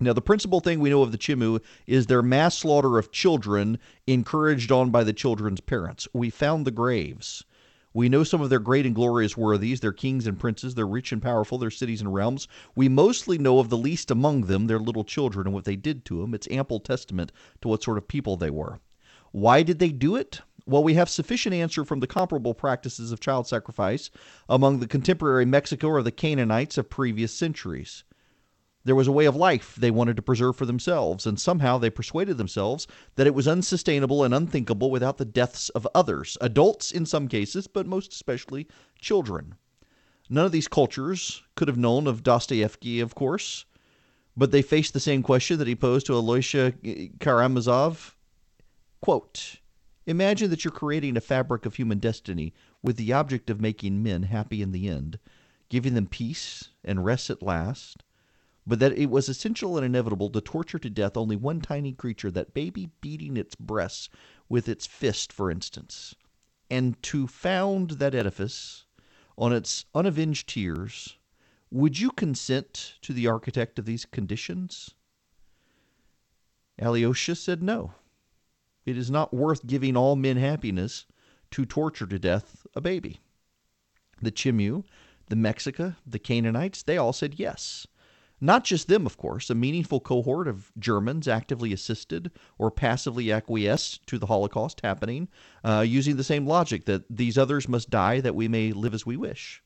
[0.00, 3.78] Now, the principal thing we know of the Chimu is their mass slaughter of children,
[4.06, 6.06] encouraged on by the children's parents.
[6.12, 7.42] We found the graves.
[7.94, 11.10] We know some of their great and glorious worthies, their kings and princes, their rich
[11.10, 12.48] and powerful, their cities and realms.
[12.76, 16.04] We mostly know of the least among them, their little children, and what they did
[16.04, 16.34] to them.
[16.34, 18.78] It's ample testament to what sort of people they were.
[19.32, 20.42] Why did they do it?
[20.68, 24.10] Well, we have sufficient answer from the comparable practices of child sacrifice
[24.50, 28.04] among the contemporary Mexica or the Canaanites of previous centuries.
[28.84, 31.88] There was a way of life they wanted to preserve for themselves, and somehow they
[31.88, 37.06] persuaded themselves that it was unsustainable and unthinkable without the deaths of others, adults in
[37.06, 38.68] some cases, but most especially
[39.00, 39.54] children.
[40.28, 43.64] None of these cultures could have known of Dostoevsky, of course,
[44.36, 46.74] but they faced the same question that he posed to Alyosha
[47.20, 48.16] Karamazov.
[49.00, 49.60] Quote,
[50.08, 54.24] Imagine that you're creating a fabric of human destiny with the object of making men
[54.24, 55.18] happy in the end,
[55.68, 58.02] giving them peace and rest at last
[58.66, 62.30] but that it was essential and inevitable to torture to death only one tiny creature,
[62.30, 64.10] that baby beating its breasts
[64.48, 66.14] with its fist, for instance.
[66.70, 68.84] and to found that edifice
[69.38, 71.16] on its unavenged tears,
[71.70, 74.94] would you consent to the architect of these conditions?
[76.78, 77.94] Alyosha said no.
[78.88, 81.04] It is not worth giving all men happiness
[81.50, 83.20] to torture to death a baby.
[84.22, 84.84] The Chimu,
[85.28, 87.86] the Mexica, the Canaanites, they all said yes.
[88.40, 89.50] Not just them, of course.
[89.50, 95.28] A meaningful cohort of Germans actively assisted or passively acquiesced to the Holocaust happening,
[95.62, 99.04] uh, using the same logic that these others must die that we may live as
[99.04, 99.62] we wish.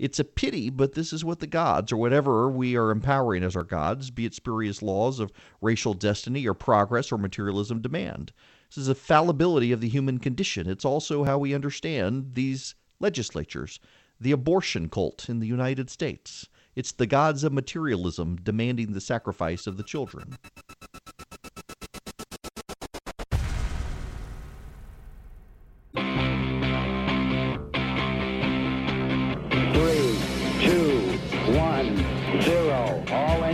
[0.00, 3.54] It's a pity, but this is what the gods, or whatever we are empowering as
[3.54, 8.32] our gods, be it spurious laws of racial destiny or progress or materialism, demand.
[8.70, 10.66] This is a fallibility of the human condition.
[10.70, 13.78] It's also how we understand these legislatures,
[14.18, 16.48] the abortion cult in the United States.
[16.74, 20.38] It's the gods of materialism demanding the sacrifice of the children.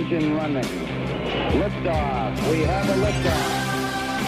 [0.07, 0.63] Engine running.
[0.63, 2.51] Liftoff.
[2.53, 3.65] We have a liftoff.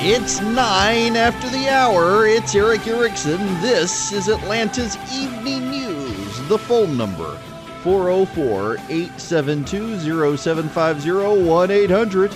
[0.00, 2.26] It's nine after the hour.
[2.26, 3.38] It's Erick Erickson.
[3.60, 6.48] This is Atlanta's Evening News.
[6.48, 7.36] The phone number
[7.84, 12.32] 404 872 0750 1 800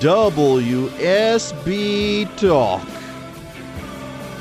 [0.00, 1.16] WSB
[2.36, 2.86] Talk.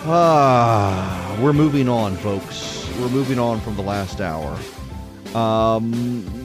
[0.06, 2.90] Ah, we're moving on, folks.
[3.00, 4.60] We're moving on from the last hour.
[5.34, 6.43] Um,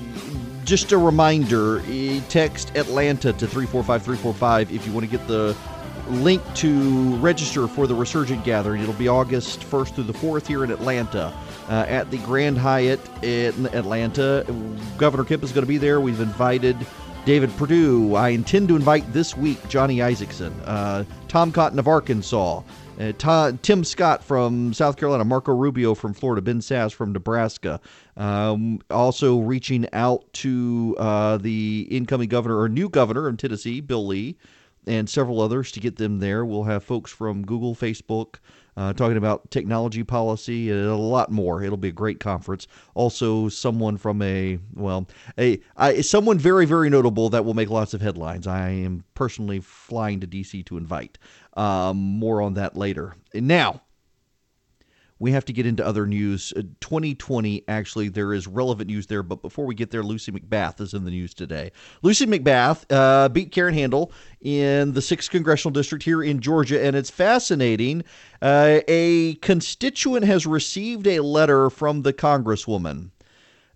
[0.68, 1.82] just a reminder
[2.28, 5.56] text Atlanta to 345 345 if you want to get the
[6.10, 8.82] link to register for the Resurgent Gathering.
[8.82, 11.32] It'll be August 1st through the 4th here in Atlanta
[11.70, 14.44] uh, at the Grand Hyatt in Atlanta.
[14.98, 16.02] Governor Kemp is going to be there.
[16.02, 16.76] We've invited
[17.24, 18.14] David Perdue.
[18.14, 22.60] I intend to invite this week Johnny Isakson, uh, Tom Cotton of Arkansas,
[22.98, 27.80] uh, Tim Scott from South Carolina, Marco Rubio from Florida, Ben Sasse from Nebraska.
[28.16, 34.06] Um, also reaching out to uh, the incoming governor or new governor in Tennessee, Bill
[34.06, 34.36] Lee,
[34.86, 36.44] and several others to get them there.
[36.44, 38.36] We'll have folks from Google, Facebook,
[38.78, 41.62] uh, talking about technology policy and a lot more.
[41.62, 42.68] It'll be a great conference.
[42.94, 47.92] Also, someone from a well, a I, someone very very notable that will make lots
[47.92, 48.46] of headlines.
[48.46, 51.18] I am personally flying to DC to invite.
[51.58, 53.16] Um, more on that later.
[53.34, 53.82] And now
[55.18, 56.52] we have to get into other news.
[56.56, 59.24] Uh, 2020, actually, there is relevant news there.
[59.24, 61.72] But before we get there, Lucy McBath is in the news today.
[62.02, 66.80] Lucy McBath uh, beat Karen Handel in the 6th Congressional District here in Georgia.
[66.80, 68.04] And it's fascinating.
[68.40, 73.10] Uh, a constituent has received a letter from the Congresswoman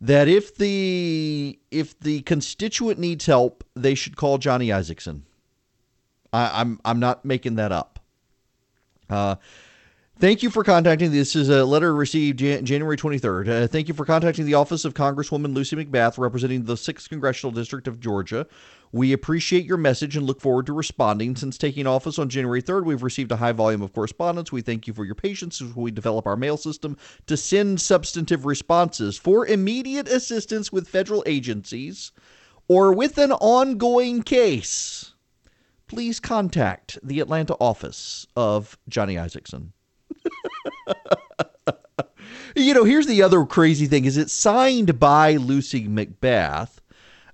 [0.01, 5.23] that if the if the constituent needs help, they should call Johnny Isakson.
[6.33, 7.99] I, I'm I'm not making that up.
[9.11, 9.37] Uh,
[10.23, 11.11] Thank you for contacting.
[11.11, 13.49] This is a letter received Jan- January 23rd.
[13.49, 17.51] Uh, thank you for contacting the office of Congresswoman Lucy McBath, representing the 6th Congressional
[17.51, 18.47] District of Georgia.
[18.93, 21.35] We appreciate your message and look forward to responding.
[21.35, 24.53] Since taking office on January 3rd, we've received a high volume of correspondence.
[24.53, 28.47] We thank you for your patience as we develop our mail system to send substantive
[28.47, 29.19] responses.
[29.19, 32.13] For immediate assistance with federal agencies
[32.69, 35.12] or with an ongoing case,
[35.93, 39.73] please contact the Atlanta office of Johnny Isakson.
[42.57, 46.79] you know, here's the other crazy thing: is it's signed by Lucy McBath,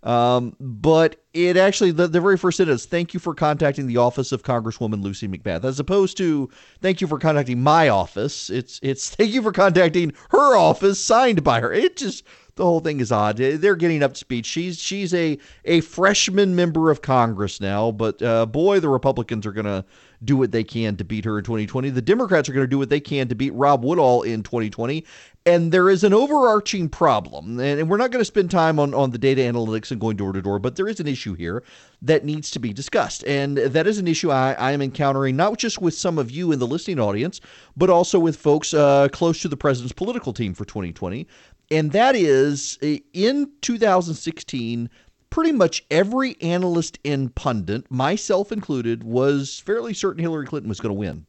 [0.03, 4.33] um, but it actually the, the very first sentence: "Thank you for contacting the office
[4.33, 9.09] of Congresswoman Lucy McBath," as opposed to "Thank you for contacting my office." It's it's
[9.09, 11.73] "Thank you for contacting her office," signed by her.
[11.73, 12.25] It just
[12.59, 13.39] the whole thing is odd.
[13.39, 14.45] They're getting up to speed.
[14.45, 19.53] She's she's a a freshman member of Congress now, but uh, boy, the Republicans are
[19.53, 19.85] gonna
[20.25, 21.91] do what they can to beat her in 2020.
[21.91, 25.05] The Democrats are going to do what they can to beat Rob Woodall in 2020.
[25.47, 29.13] And there is an overarching problem, and we're not going to spend time on, on
[29.13, 31.63] the data analytics and going door to door, but there is an issue here
[32.03, 33.25] that needs to be discussed.
[33.25, 36.53] And that is an issue I, I am encountering not just with some of you
[36.53, 37.41] in the listening audience,
[37.77, 41.27] but also with folks uh, close to the president's political team for 2020.
[41.71, 44.89] And that is eh, in 2016,
[45.31, 50.95] pretty much every analyst and pundit, myself included, was fairly certain Hillary Clinton was going
[50.95, 51.27] to win.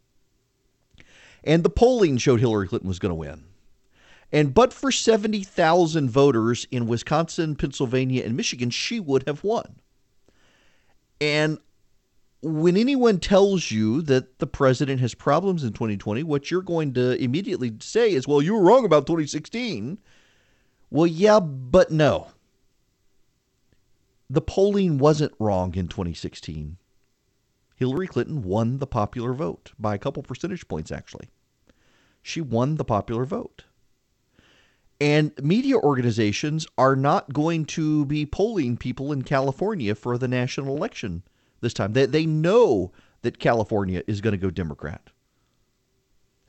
[1.43, 3.43] And the polling showed Hillary Clinton was going to win.
[4.31, 9.79] And but for 70,000 voters in Wisconsin, Pennsylvania, and Michigan, she would have won.
[11.19, 11.57] And
[12.41, 17.21] when anyone tells you that the president has problems in 2020, what you're going to
[17.21, 19.97] immediately say is, well, you were wrong about 2016.
[20.89, 22.27] Well, yeah, but no
[24.29, 26.77] the polling wasn't wrong in 2016.
[27.75, 31.29] Hillary Clinton won the popular vote by a couple percentage points, actually.
[32.21, 33.65] she won the popular vote.
[35.01, 40.75] And media organizations are not going to be polling people in California for the national
[40.75, 41.23] election
[41.61, 41.93] this time.
[41.93, 45.09] They, they know that California is going to go Democrat.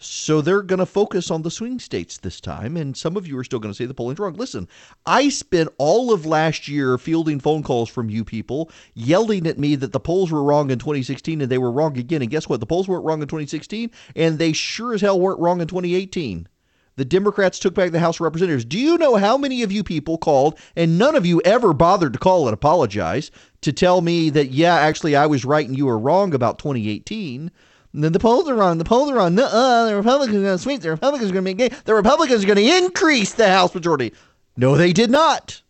[0.03, 2.75] So they're going to focus on the swing states this time.
[2.79, 4.33] And some of you are still going to say the polling's wrong.
[4.33, 4.67] Listen,
[5.05, 9.77] I spent all of last year fielding phone calls from you people yelling at me
[9.77, 12.23] that the polls were wrong in 2016 and they were wrong again.
[12.23, 12.61] And guess what?
[12.61, 16.49] The polls weren't wrong in 2016 and they sure as hell weren't wrong in 2018.
[16.97, 18.65] The Democrats took back the House of Representatives.
[18.65, 22.13] Do you know how many of you people called, and none of you ever bothered
[22.13, 23.31] to call and apologize
[23.63, 27.51] to tell me that, yeah, actually, I was right and you were wrong about 2018?
[27.93, 28.79] The, the polls are wrong.
[28.79, 29.39] The polls are wrong.
[29.39, 30.81] Uh, the Republicans are going to sweep.
[30.81, 31.77] The Republicans are going to make gay.
[31.85, 34.13] The Republicans are going to increase the House majority.
[34.57, 35.63] No, they did not.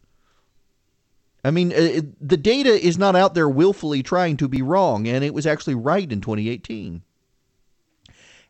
[1.42, 5.24] I mean, uh, the data is not out there willfully trying to be wrong, and
[5.24, 7.02] it was actually right in 2018.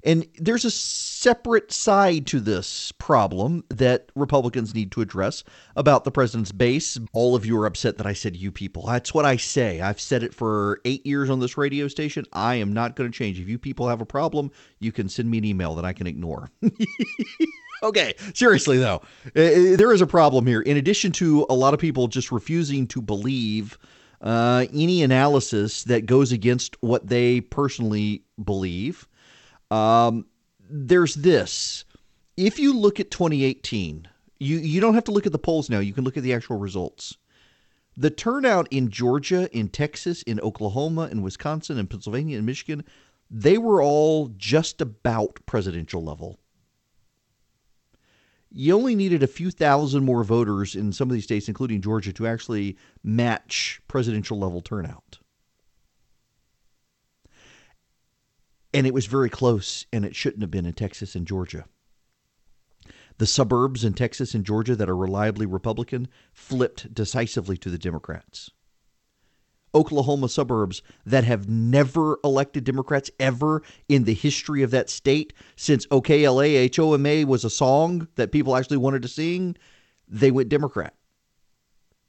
[0.05, 5.45] And there's a separate side to this problem that Republicans need to address
[5.77, 6.99] about the president's base.
[7.13, 8.87] All of you are upset that I said you people.
[8.87, 9.81] That's what I say.
[9.81, 12.25] I've said it for eight years on this radio station.
[12.33, 13.39] I am not going to change.
[13.39, 16.07] If you people have a problem, you can send me an email that I can
[16.07, 16.51] ignore.
[17.83, 19.03] okay, seriously though,
[19.35, 20.63] there is a problem here.
[20.63, 23.79] In addition to a lot of people just refusing to believe
[24.23, 29.09] uh, any analysis that goes against what they personally believe,
[29.71, 30.27] um,
[30.69, 31.85] there's this.
[32.37, 34.09] If you look at 2018,
[34.39, 35.79] you, you don't have to look at the polls now.
[35.79, 37.17] You can look at the actual results.
[37.97, 42.85] The turnout in Georgia, in Texas, in Oklahoma, in Wisconsin, in Pennsylvania, in Michigan,
[43.31, 46.41] they were all just about presidential level.
[48.51, 52.13] You only needed a few thousand more voters in some of these states, including Georgia,
[52.15, 55.20] to actually match presidential level turnout.
[58.73, 61.65] And it was very close, and it shouldn't have been in Texas and Georgia.
[63.19, 68.51] The suburbs in Texas and Georgia that are reliably Republican flipped decisively to the Democrats.
[69.75, 75.87] Oklahoma suburbs that have never elected Democrats ever in the history of that state since
[75.87, 79.57] OKLA HOMA was a song that people actually wanted to sing,
[80.09, 80.95] they went Democrat.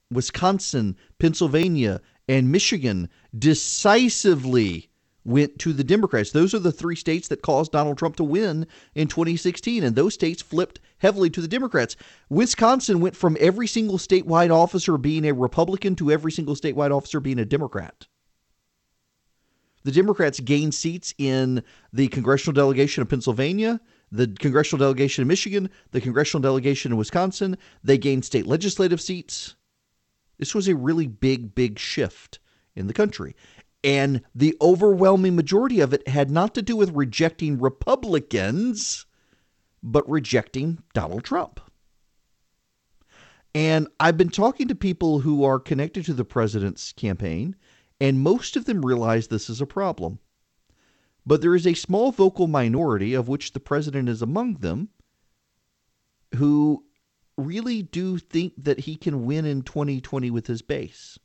[0.10, 4.90] Wisconsin, Pennsylvania, and Michigan decisively
[5.24, 6.32] went to the Democrats.
[6.32, 10.14] Those are the three states that caused Donald Trump to win in 2016, and those
[10.14, 11.96] states flipped heavily to the Democrats.
[12.30, 17.20] Wisconsin went from every single statewide officer being a Republican to every single statewide officer
[17.20, 18.08] being a Democrat.
[19.84, 25.70] The Democrats gained seats in the congressional delegation of Pennsylvania, the congressional delegation of Michigan,
[25.92, 27.58] the congressional delegation of Wisconsin.
[27.84, 29.56] They gained state legislative seats.
[30.38, 32.40] This was a really big, big shift
[32.76, 33.36] in the country.
[33.84, 39.06] And the overwhelming majority of it had not to do with rejecting Republicans,
[39.82, 41.60] but rejecting Donald Trump.
[43.56, 47.56] And I've been talking to people who are connected to the president's campaign,
[48.00, 50.20] and most of them realize this is a problem.
[51.26, 54.90] But there is a small vocal minority, of which the president is among them,
[56.36, 56.86] who
[57.38, 61.18] really do think that he can win in 2020 with his base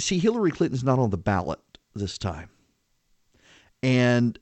[0.00, 1.60] see, Hillary Clinton's not on the ballot
[1.94, 2.50] this time.
[3.82, 4.38] And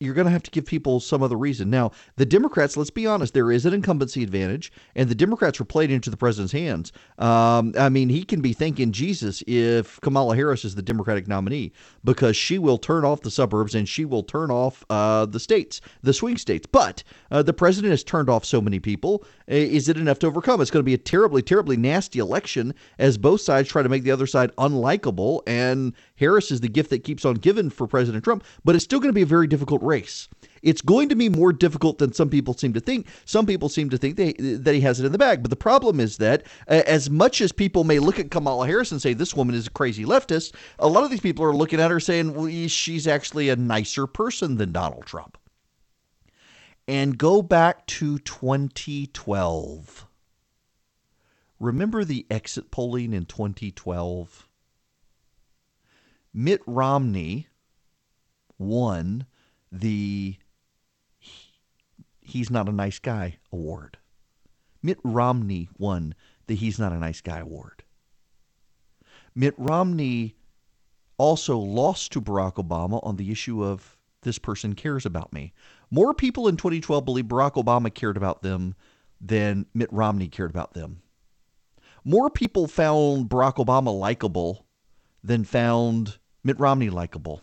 [0.00, 1.68] you're going to have to give people some other reason.
[1.68, 5.66] Now, the Democrats, let's be honest, there is an incumbency advantage, and the Democrats were
[5.66, 6.90] played into the president's hands.
[7.18, 11.72] Um, I mean, he can be thanking Jesus if Kamala Harris is the Democratic nominee
[12.02, 15.82] because she will turn off the suburbs and she will turn off uh, the states,
[16.02, 16.66] the swing states.
[16.66, 19.22] But uh, the president has turned off so many people.
[19.48, 20.62] Is it enough to overcome?
[20.62, 24.04] It's going to be a terribly, terribly nasty election as both sides try to make
[24.04, 25.42] the other side unlikable.
[25.46, 29.00] And Harris is the gift that keeps on giving for President Trump, but it's still
[29.00, 30.28] going to be a very difficult race.
[30.62, 33.06] It's going to be more difficult than some people seem to think.
[33.24, 35.42] Some people seem to think they, that he has it in the bag.
[35.42, 38.92] But the problem is that, uh, as much as people may look at Kamala Harris
[38.92, 41.80] and say this woman is a crazy leftist, a lot of these people are looking
[41.80, 45.38] at her saying well, she's actually a nicer person than Donald Trump.
[46.86, 50.06] And go back to 2012.
[51.58, 54.49] Remember the exit polling in 2012?
[56.32, 57.48] Mitt Romney
[58.58, 59.26] won
[59.72, 60.36] the
[62.20, 63.98] He's Not a Nice Guy award.
[64.82, 66.14] Mitt Romney won
[66.46, 67.82] the He's Not a Nice Guy award.
[69.34, 70.36] Mitt Romney
[71.18, 75.52] also lost to Barack Obama on the issue of this person cares about me.
[75.90, 78.74] More people in 2012 believe Barack Obama cared about them
[79.20, 81.02] than Mitt Romney cared about them.
[82.04, 84.64] More people found Barack Obama likable
[85.22, 87.42] than found Mitt Romney likable.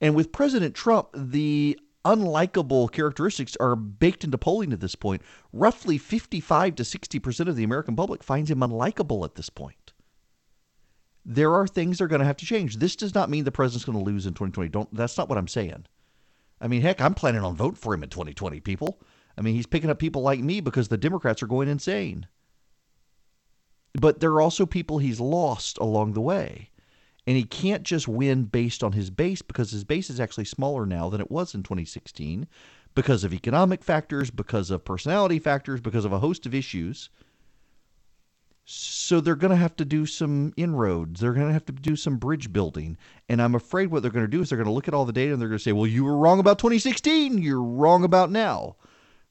[0.00, 5.22] And with President Trump, the unlikable characteristics are baked into polling at this point.
[5.52, 9.92] Roughly 55 to 60% of the American public finds him unlikable at this point.
[11.24, 12.76] There are things that are going to have to change.
[12.76, 14.68] This does not mean the president's going to lose in 2020.
[14.68, 15.86] Don't that's not what I'm saying.
[16.60, 19.00] I mean, heck, I'm planning on voting for him in 2020, people.
[19.36, 22.28] I mean, he's picking up people like me because the Democrats are going insane.
[23.94, 26.70] But there are also people he's lost along the way.
[27.26, 30.86] And he can't just win based on his base because his base is actually smaller
[30.86, 32.46] now than it was in 2016
[32.94, 37.10] because of economic factors, because of personality factors, because of a host of issues.
[38.64, 41.20] So they're going to have to do some inroads.
[41.20, 42.96] They're going to have to do some bridge building.
[43.28, 45.04] And I'm afraid what they're going to do is they're going to look at all
[45.04, 47.38] the data and they're going to say, well, you were wrong about 2016.
[47.38, 48.76] You're wrong about now.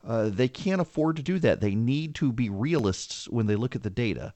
[0.07, 1.59] Uh, they can't afford to do that.
[1.59, 4.33] They need to be realists when they look at the data.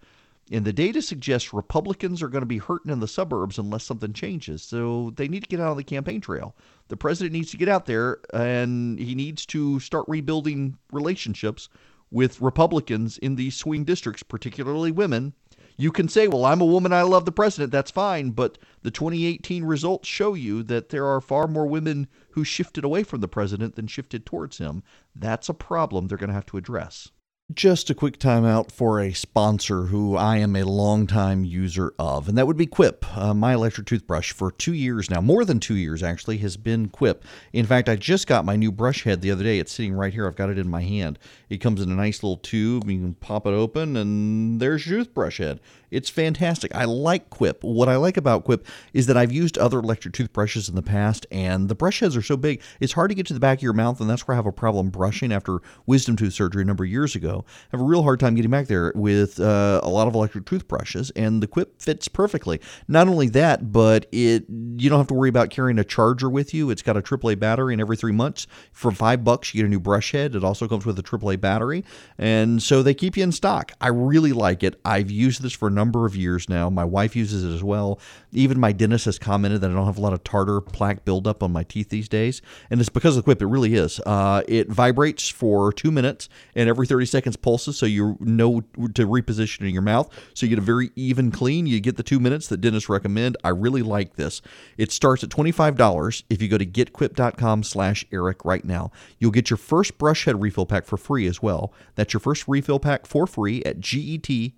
[0.51, 4.13] And the data suggests Republicans are going to be hurting in the suburbs unless something
[4.13, 4.63] changes.
[4.63, 6.55] So they need to get out on the campaign trail.
[6.87, 11.69] The president needs to get out there and he needs to start rebuilding relationships
[12.09, 15.33] with Republicans in these swing districts, particularly women.
[15.77, 17.71] You can say, well, I'm a woman, I love the president.
[17.71, 18.31] That's fine.
[18.31, 23.03] But the 2018 results show you that there are far more women who shifted away
[23.03, 24.83] from the president than shifted towards him.
[25.15, 27.11] That's a problem they're going to have to address.
[27.51, 32.37] Just a quick timeout for a sponsor who I am a longtime user of, and
[32.37, 33.03] that would be Quip.
[33.17, 36.89] Uh, my electric toothbrush for two years now, more than two years actually, has been
[36.89, 37.23] Quip.
[37.51, 39.57] In fact, I just got my new brush head the other day.
[39.57, 40.27] It's sitting right here.
[40.27, 41.17] I've got it in my hand.
[41.49, 42.87] It comes in a nice little tube.
[42.87, 45.59] You can pop it open, and there's your toothbrush head.
[45.89, 46.75] It's fantastic.
[46.75, 47.63] I like Quip.
[47.63, 51.25] What I like about Quip is that I've used other electric toothbrushes in the past,
[51.31, 53.63] and the brush heads are so big, it's hard to get to the back of
[53.63, 56.65] your mouth, and that's where I have a problem brushing after wisdom tooth surgery a
[56.65, 57.38] number of years ago.
[57.71, 61.11] Have a real hard time getting back there with uh, a lot of electric toothbrushes,
[61.11, 62.59] and the Quip fits perfectly.
[62.87, 66.53] Not only that, but it you don't have to worry about carrying a charger with
[66.53, 66.69] you.
[66.69, 69.69] It's got a AAA battery, and every three months, for five bucks, you get a
[69.69, 70.35] new brush head.
[70.35, 71.83] It also comes with a AAA battery,
[72.17, 73.71] and so they keep you in stock.
[73.81, 74.79] I really like it.
[74.85, 76.69] I've used this for a number of years now.
[76.69, 77.99] My wife uses it as well.
[78.31, 81.43] Even my dentist has commented that I don't have a lot of tartar plaque buildup
[81.43, 83.41] on my teeth these days, and it's because of the Quip.
[83.41, 83.99] It really is.
[84.05, 89.07] Uh, it vibrates for two minutes, and every 30 seconds pulses, so you know to
[89.07, 90.09] reposition in your mouth.
[90.33, 91.65] So you get a very even clean.
[91.65, 93.37] You get the two minutes that dentists recommend.
[93.43, 94.41] I really like this.
[94.77, 98.91] It starts at $25 if you go to getquip.com slash Erick right now.
[99.19, 101.73] You'll get your first brush head refill pack for free as well.
[101.95, 104.55] That's your first refill pack for free at getquip.com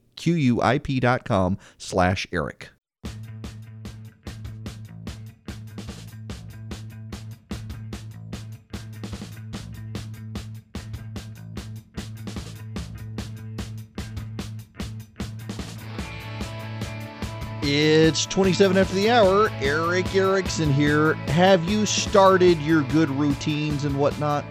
[1.77, 2.69] slash Erick.
[17.63, 19.51] It's 27 after the hour.
[19.61, 21.13] Erick Erickson here.
[21.29, 24.43] Have you started your good routines and whatnot?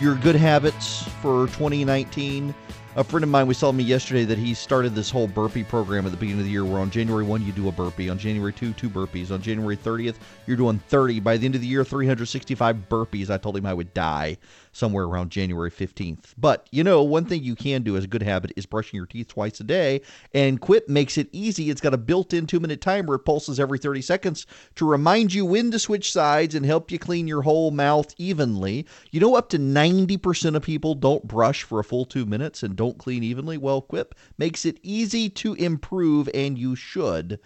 [0.00, 2.54] Your good habits for 2019?
[2.96, 6.06] A friend of mine was telling me yesterday that he started this whole burpee program
[6.06, 8.18] at the beginning of the year where on January 1 you do a burpee, on
[8.18, 10.14] January 2 two burpees, on January 30th
[10.46, 11.18] you're doing 30.
[11.18, 13.30] By the end of the year 365 burpees.
[13.30, 14.36] I told him I would die
[14.70, 16.34] somewhere around January 15th.
[16.36, 19.06] But, you know, one thing you can do as a good habit is brushing your
[19.06, 20.00] teeth twice a day,
[20.32, 21.70] and Quip makes it easy.
[21.70, 23.14] It's got a built-in 2-minute timer.
[23.14, 26.98] It pulses every 30 seconds to remind you when to switch sides and help you
[26.98, 28.86] clean your whole mouth evenly.
[29.10, 32.76] You know up to 90% of people don't brush for a full 2 minutes and
[32.76, 33.56] don't clean evenly.
[33.56, 37.40] Well, Quip makes it easy to improve and you should.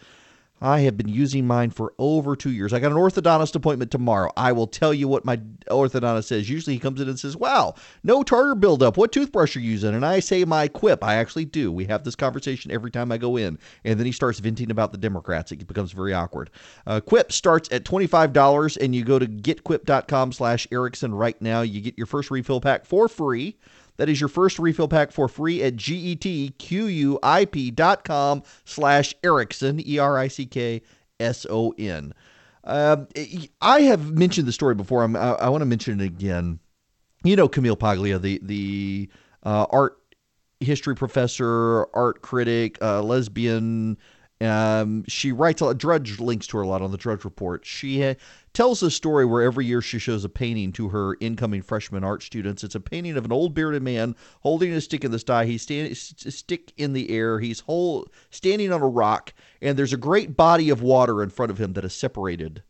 [0.60, 2.72] I have been using mine for over two years.
[2.72, 4.32] I got an orthodontist appointment tomorrow.
[4.36, 5.36] I will tell you what my
[5.68, 6.50] orthodontist says.
[6.50, 8.96] Usually he comes in and says, Wow, no tartar buildup.
[8.96, 9.94] What toothbrush are you using?
[9.94, 11.04] And I say my quip.
[11.04, 11.70] I actually do.
[11.70, 13.58] We have this conversation every time I go in.
[13.84, 15.52] And then he starts venting about the Democrats.
[15.52, 16.50] It becomes very awkward.
[16.86, 21.62] Uh, quip starts at $25 and you go to getquip.com slash Erickson right now.
[21.62, 23.56] You get your first refill pack for free.
[23.98, 26.52] That is your first refill pack for free at getquip.com
[28.64, 30.84] slash Erickson, E-R-I-C-K-S-O-N.
[32.64, 32.96] Uh,
[33.60, 35.02] I have mentioned the story before.
[35.02, 36.58] I'm, I, I want to mention it again.
[37.24, 39.08] You know Camille Paglia, the, the
[39.42, 39.98] uh, art
[40.60, 43.98] history professor, art critic, uh, lesbian,
[44.40, 47.64] um, she writes a lot, Drudge links to her a lot on the Drudge Report.
[47.64, 47.98] She
[48.52, 52.22] tells a story where every year she shows a painting to her incoming freshman art
[52.22, 52.64] students.
[52.64, 55.44] It's a painting of an old bearded man holding a stick in the sky.
[55.44, 57.40] He's standing stick in the air.
[57.40, 61.50] He's whole standing on a rock, and there's a great body of water in front
[61.50, 62.62] of him that is separated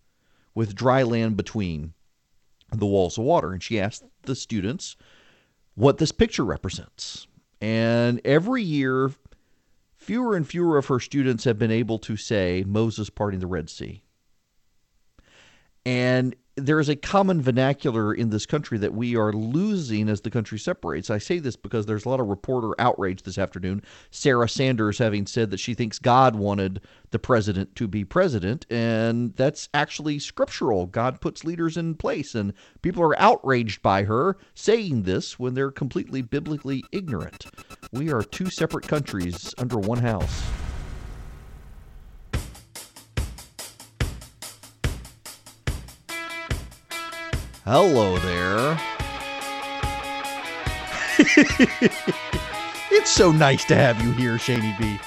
[0.55, 1.95] with dry land between
[2.73, 3.53] the walls of water.
[3.53, 4.97] And she asked the students
[5.75, 7.27] what this picture represents.
[7.61, 9.13] And every year
[9.95, 13.69] fewer and fewer of her students have been able to say Moses parting the Red
[13.69, 14.03] Sea.
[15.89, 20.29] And there is a common vernacular in this country that we are losing as the
[20.29, 21.09] country separates.
[21.09, 23.83] I say this because there's a lot of reporter outrage this afternoon.
[24.11, 29.35] Sarah Sanders having said that she thinks God wanted the president to be president, and
[29.35, 30.85] that's actually scriptural.
[30.85, 35.71] God puts leaders in place, and people are outraged by her saying this when they're
[35.71, 37.47] completely biblically ignorant.
[37.93, 40.68] We are two separate countries under one house.
[47.71, 48.79] Hello there.
[52.91, 54.99] it's so nice to have you here, Shaney B.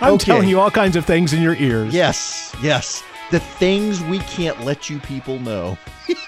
[0.00, 0.24] I'm Okay.
[0.26, 1.92] telling you all kinds of things in your ears.
[1.92, 3.02] Yes, yes.
[3.32, 5.76] The things we can't let you people know.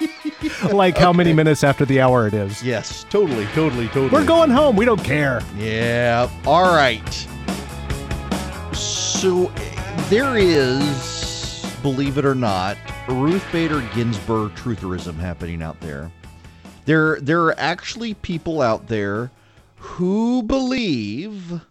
[0.73, 2.63] Like how many minutes after the hour it is.
[2.63, 4.09] Yes, totally, totally, totally.
[4.09, 4.75] We're going home.
[4.77, 5.43] We don't care.
[5.57, 6.29] Yeah.
[6.47, 7.27] All right.
[8.73, 9.53] So
[10.09, 11.18] there is,
[11.93, 12.77] believe it or not,
[13.09, 16.13] Ruth Bader Ginsburg trutherism happening out there.
[16.85, 19.31] There, there are actually people out there
[19.77, 21.63] who believe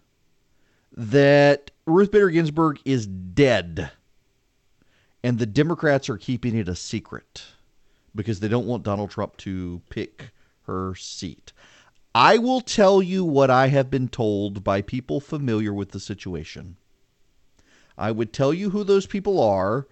[0.96, 3.92] that Ruth Bader Ginsburg is dead,
[5.22, 7.44] and the Democrats are keeping it a secret
[8.12, 11.52] because they don't want Donald Trump to pick her seat.
[12.12, 16.76] I will tell you what I have been told by people familiar with the situation.
[17.96, 19.86] I would tell you who those people are,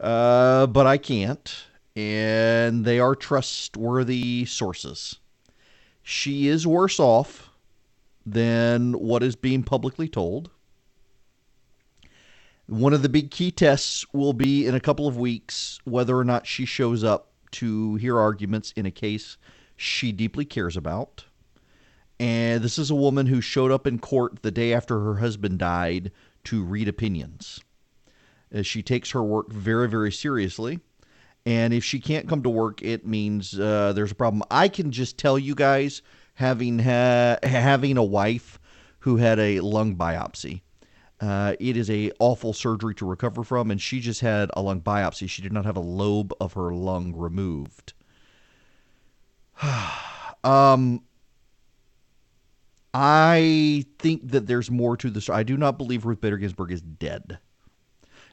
[0.00, 1.64] uh, but I can't,
[1.96, 5.18] and they are trustworthy sources.
[6.02, 7.50] She is worse off
[8.24, 10.50] than what is being publicly told.
[12.66, 16.24] One of the big key tests will be in a couple of weeks whether or
[16.24, 19.38] not she shows up to hear arguments in a case
[19.76, 21.24] she deeply cares about.
[22.20, 25.58] And this is a woman who showed up in court the day after her husband
[25.58, 26.10] died
[26.44, 27.60] to read opinions.
[28.54, 30.80] Uh, she takes her work very, very seriously.
[31.46, 34.42] And if she can't come to work, it means uh, there's a problem.
[34.50, 36.02] I can just tell you guys,
[36.34, 38.58] having ha- having a wife
[39.00, 40.60] who had a lung biopsy,
[41.20, 44.80] uh, it is a awful surgery to recover from, and she just had a lung
[44.80, 45.28] biopsy.
[45.28, 47.94] She did not have a lobe of her lung removed.
[50.44, 51.02] um,
[52.92, 55.28] I think that there's more to this.
[55.28, 57.38] I do not believe Ruth Bader Ginsburg is dead.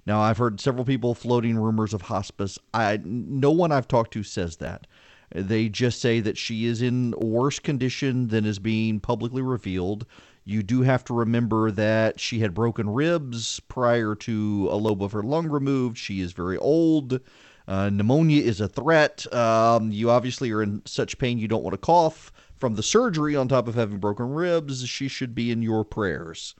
[0.05, 2.59] Now, I've heard several people floating rumors of hospice.
[2.73, 4.87] I no one I've talked to says that.
[5.33, 10.05] They just say that she is in worse condition than is being publicly revealed.
[10.43, 15.11] You do have to remember that she had broken ribs prior to a lobe of
[15.13, 15.97] her lung removed.
[15.97, 17.19] She is very old.
[17.67, 19.31] Uh, pneumonia is a threat.
[19.33, 23.35] Um, you obviously are in such pain you don't want to cough from the surgery
[23.35, 24.87] on top of having broken ribs.
[24.87, 26.53] She should be in your prayers.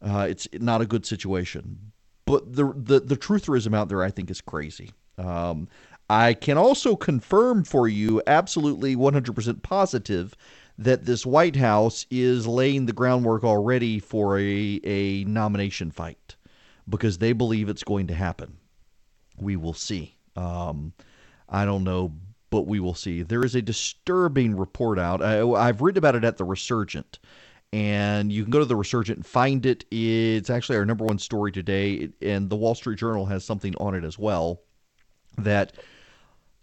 [0.00, 1.87] Uh, it's not a good situation.
[2.28, 4.90] But the, the the trutherism out there, I think, is crazy.
[5.16, 5.66] Um,
[6.10, 10.34] I can also confirm for you, absolutely 100% positive,
[10.76, 16.36] that this White House is laying the groundwork already for a, a nomination fight
[16.88, 18.58] because they believe it's going to happen.
[19.38, 20.16] We will see.
[20.36, 20.92] Um,
[21.48, 22.12] I don't know,
[22.50, 23.22] but we will see.
[23.22, 25.22] There is a disturbing report out.
[25.22, 27.18] I, I've written about it at the Resurgent,
[27.72, 29.84] and you can go to the Resurgent and find it.
[29.90, 33.94] It's actually our number one story today, and the Wall Street Journal has something on
[33.94, 34.62] it as well.
[35.36, 35.72] That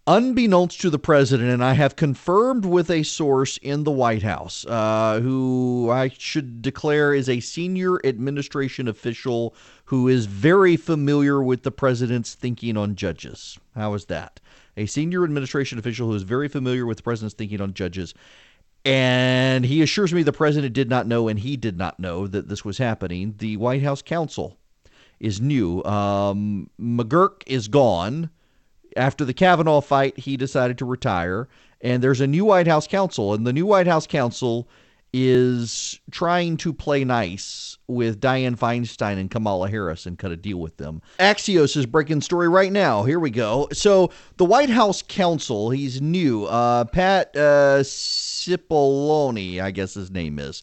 [0.08, 4.66] unbeknownst to the president, and I have confirmed with a source in the White House,
[4.68, 11.64] uh, who I should declare is a senior administration official who is very familiar with
[11.64, 13.58] the president's thinking on judges.
[13.76, 14.39] How is that?
[14.78, 18.14] A senior administration official who is very familiar with the president's thinking on judges.
[18.86, 22.47] And he assures me the president did not know, and he did not know that
[22.47, 23.33] this was happening.
[23.39, 24.57] The White House counsel
[25.19, 25.83] is new.
[25.83, 28.29] Um, McGurk is gone.
[28.95, 31.47] After the Kavanaugh fight, he decided to retire.
[31.81, 34.67] And there's a new White House counsel, and the new White House counsel
[35.18, 40.57] is trying to play nice with Dianne Feinstein and Kamala Harris and cut a deal
[40.57, 41.01] with them.
[41.20, 43.03] Axios is breaking story right now.
[43.03, 43.70] Here we go.
[43.72, 46.43] So the White House counsel, he's new.
[46.43, 50.61] Uh, Pat uh, Cipollone, I guess his name is,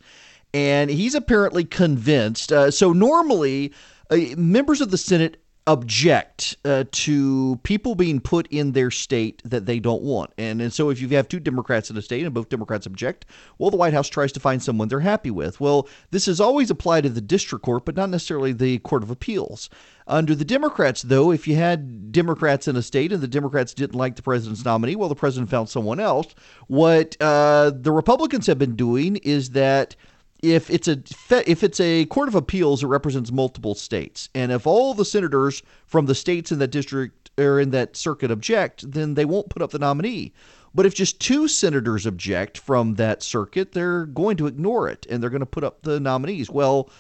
[0.53, 2.53] and he's apparently convinced.
[2.53, 3.73] Uh, so normally,
[4.11, 9.65] uh, members of the Senate object uh, to people being put in their state that
[9.65, 10.33] they don't want.
[10.37, 13.27] And, and so if you have two Democrats in a state and both Democrats object,
[13.59, 15.61] well, the White House tries to find someone they're happy with.
[15.61, 19.11] Well, this has always applied to the district court, but not necessarily the Court of
[19.11, 19.71] Appeals.
[20.09, 23.95] Under the Democrats, though, if you had Democrats in a state and the Democrats didn't
[23.95, 26.35] like the president's nominee, well, the president found someone else.
[26.67, 29.95] What uh, the Republicans have been doing is that
[30.43, 30.99] if it's a
[31.49, 35.63] if it's a court of appeals, it represents multiple states, and if all the senators
[35.87, 39.63] from the states in that district or in that circuit object, then they won't put
[39.63, 40.33] up the nominee.
[40.75, 45.23] But if just two senators object from that circuit, they're going to ignore it and
[45.23, 46.51] they're going to put up the nominees.
[46.51, 46.91] Well,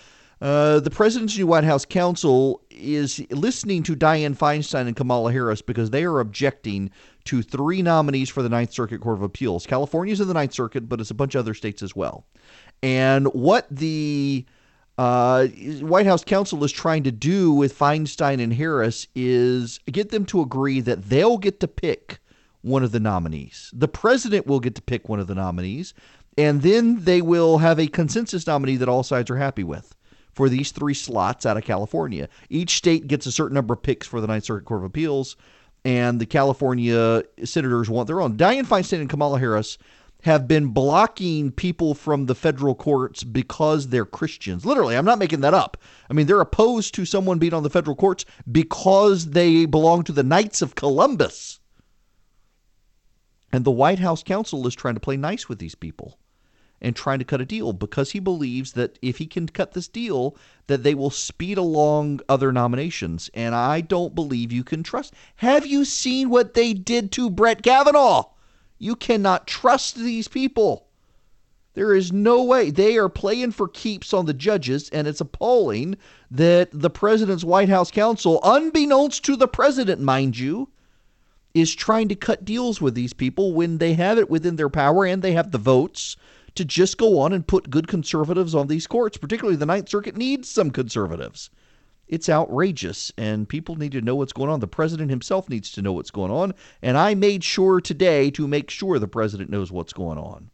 [0.42, 5.62] uh, the president's new White House counsel is listening to Dianne Feinstein and Kamala Harris
[5.62, 6.90] because they are objecting
[7.24, 9.66] to three nominees for the Ninth Circuit Court of Appeals.
[9.66, 12.26] California's in the Ninth Circuit, but it's a bunch of other states as well.
[12.82, 14.44] And what the
[14.98, 20.24] uh, White House counsel is trying to do with Feinstein and Harris is get them
[20.26, 22.18] to agree that they'll get to pick
[22.62, 23.70] one of the nominees.
[23.72, 25.94] The president will get to pick one of the nominees,
[26.38, 29.94] and then they will have a consensus nominee that all sides are happy with
[30.32, 32.28] for these three slots out of California.
[32.48, 35.36] Each state gets a certain number of picks for the Ninth Circuit Court of Appeals,
[35.84, 38.36] and the California senators want their own.
[38.36, 39.78] Dianne Feinstein and Kamala Harris
[40.22, 44.64] have been blocking people from the federal courts because they're Christians.
[44.64, 45.76] Literally, I'm not making that up.
[46.08, 50.12] I mean, they're opposed to someone being on the federal courts because they belong to
[50.12, 51.60] the Knights of Columbus.
[53.52, 56.18] And the White House counsel is trying to play nice with these people
[56.80, 59.88] and trying to cut a deal because he believes that if he can cut this
[59.88, 60.36] deal
[60.68, 65.14] that they will speed along other nominations and I don't believe you can trust.
[65.36, 68.31] Have you seen what they did to Brett Kavanaugh?
[68.82, 70.88] You cannot trust these people.
[71.74, 72.68] There is no way.
[72.70, 75.96] They are playing for keeps on the judges, and it's appalling
[76.32, 80.68] that the president's White House counsel, unbeknownst to the president, mind you,
[81.54, 85.04] is trying to cut deals with these people when they have it within their power
[85.04, 86.16] and they have the votes
[86.56, 89.16] to just go on and put good conservatives on these courts.
[89.16, 91.50] Particularly the Ninth Circuit needs some conservatives.
[92.12, 94.60] It's outrageous, and people need to know what's going on.
[94.60, 96.52] The president himself needs to know what's going on,
[96.82, 100.50] and I made sure today to make sure the president knows what's going on.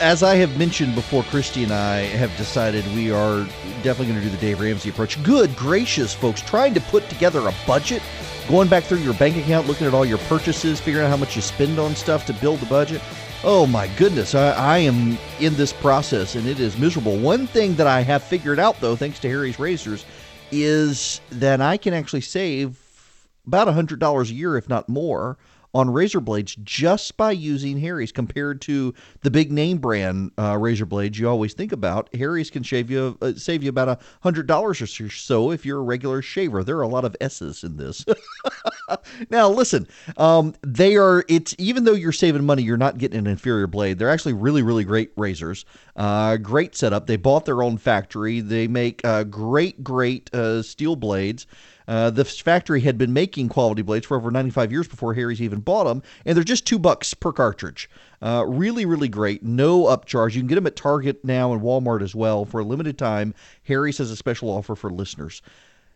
[0.00, 3.46] as I have mentioned before, Christy and I have decided we are
[3.82, 5.22] definitely going to do the Dave Ramsey approach.
[5.22, 8.02] Good gracious, folks, trying to put together a budget,
[8.48, 11.36] going back through your bank account, looking at all your purchases, figuring out how much
[11.36, 13.00] you spend on stuff to build the budget.
[13.42, 17.18] Oh my goodness, I, I am in this process and it is miserable.
[17.18, 20.04] One thing that I have figured out, though, thanks to Harry's Razors,
[20.52, 22.78] is that I can actually save
[23.46, 25.38] about $100 a year, if not more,
[25.74, 28.92] on razor blades just by using Harry's compared to
[29.22, 32.12] the big name brand uh, razor blades you always think about.
[32.14, 35.78] Harry's can save you uh, save you about a hundred dollars or so if you're
[35.78, 36.64] a regular shaver.
[36.64, 38.04] There are a lot of S's in this.
[39.30, 43.26] now listen, um, they are it's even though you're saving money, you're not getting an
[43.26, 43.98] inferior blade.
[43.98, 45.64] They're actually really really great razors.
[45.96, 47.06] Uh, great setup.
[47.06, 48.40] They bought their own factory.
[48.40, 51.46] They make uh, great great uh, steel blades.
[51.90, 55.58] Uh, the factory had been making quality blades for over 95 years before Harry's even
[55.58, 57.90] bought them, and they're just two bucks per cartridge.
[58.22, 59.42] Uh, really, really great.
[59.42, 60.34] No upcharge.
[60.34, 63.34] You can get them at Target now and Walmart as well for a limited time.
[63.64, 65.42] Harry's has a special offer for listeners.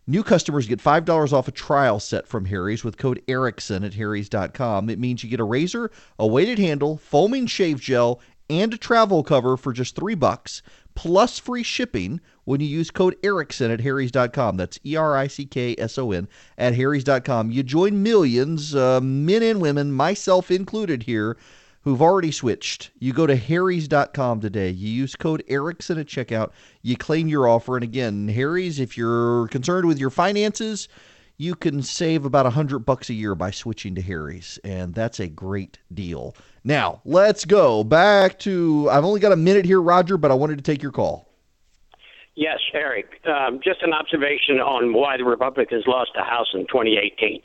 [0.09, 4.91] New customers get $5 off a trial set from Harry's with code Erickson at Harry's.com.
[4.91, 8.21] It means you get a razor, a weighted handle, foaming shave gel,
[8.51, 10.61] and a travel cover for just three bucks,
[10.95, 14.57] plus free shipping when you use code Erickson at Harry's.com.
[14.57, 16.29] That's E R I C K S O N
[16.59, 17.51] at Harry's.com.
[17.51, 21.37] You join millions, uh, men and women, myself included here,
[21.83, 22.91] who've already switched.
[22.99, 24.71] You go to Harry's.com today.
[24.71, 26.51] You use code Erickson at checkout.
[26.83, 27.77] You claim your offer.
[27.77, 30.89] And again, Harry's, if you're concerned with your finances,
[31.37, 35.19] you can save about a hundred bucks a year by switching to Harry's, and that's
[35.19, 36.35] a great deal.
[36.65, 38.89] Now, let's go back to.
[38.91, 41.29] I've only got a minute here, Roger, but I wanted to take your call.
[42.37, 43.21] Yes, Erick.
[43.27, 47.43] Um, just an observation on why the Republicans lost the House in 2018.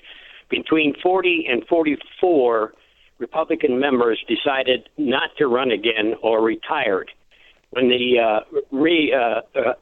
[0.50, 2.74] Between 40 and 44
[3.20, 7.12] Republican members decided not to run again or retired.
[7.72, 9.74] When the uh, re, uh, uh,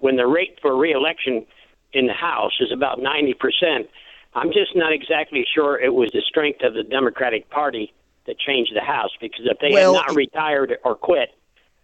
[0.00, 1.46] when the rate for reelection
[1.94, 3.88] in the House is about 90 percent,
[4.34, 7.92] I'm just not exactly sure it was the strength of the Democratic Party
[8.26, 11.30] that changed the House because if they Well, had not retired or quit,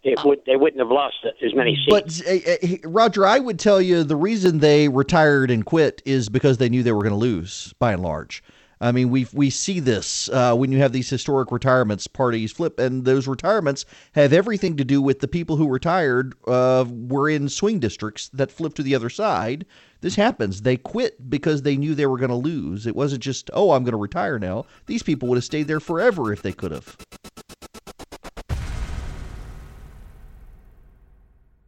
[0.03, 2.23] it would they wouldn't have lost as many seats.
[2.23, 6.29] But uh, uh, Roger, I would tell you the reason they retired and quit is
[6.29, 8.43] because they knew they were going to lose by and large.
[8.81, 12.79] I mean, we we see this uh, when you have these historic retirements parties flip,
[12.79, 17.49] and those retirements have everything to do with the people who retired uh, were in
[17.49, 19.67] swing districts that flipped to the other side.
[20.01, 20.63] This happens.
[20.63, 22.87] They quit because they knew they were going to lose.
[22.87, 24.65] It wasn't just, oh, I'm going to retire now.
[24.87, 26.97] These people would have stayed there forever if they could have.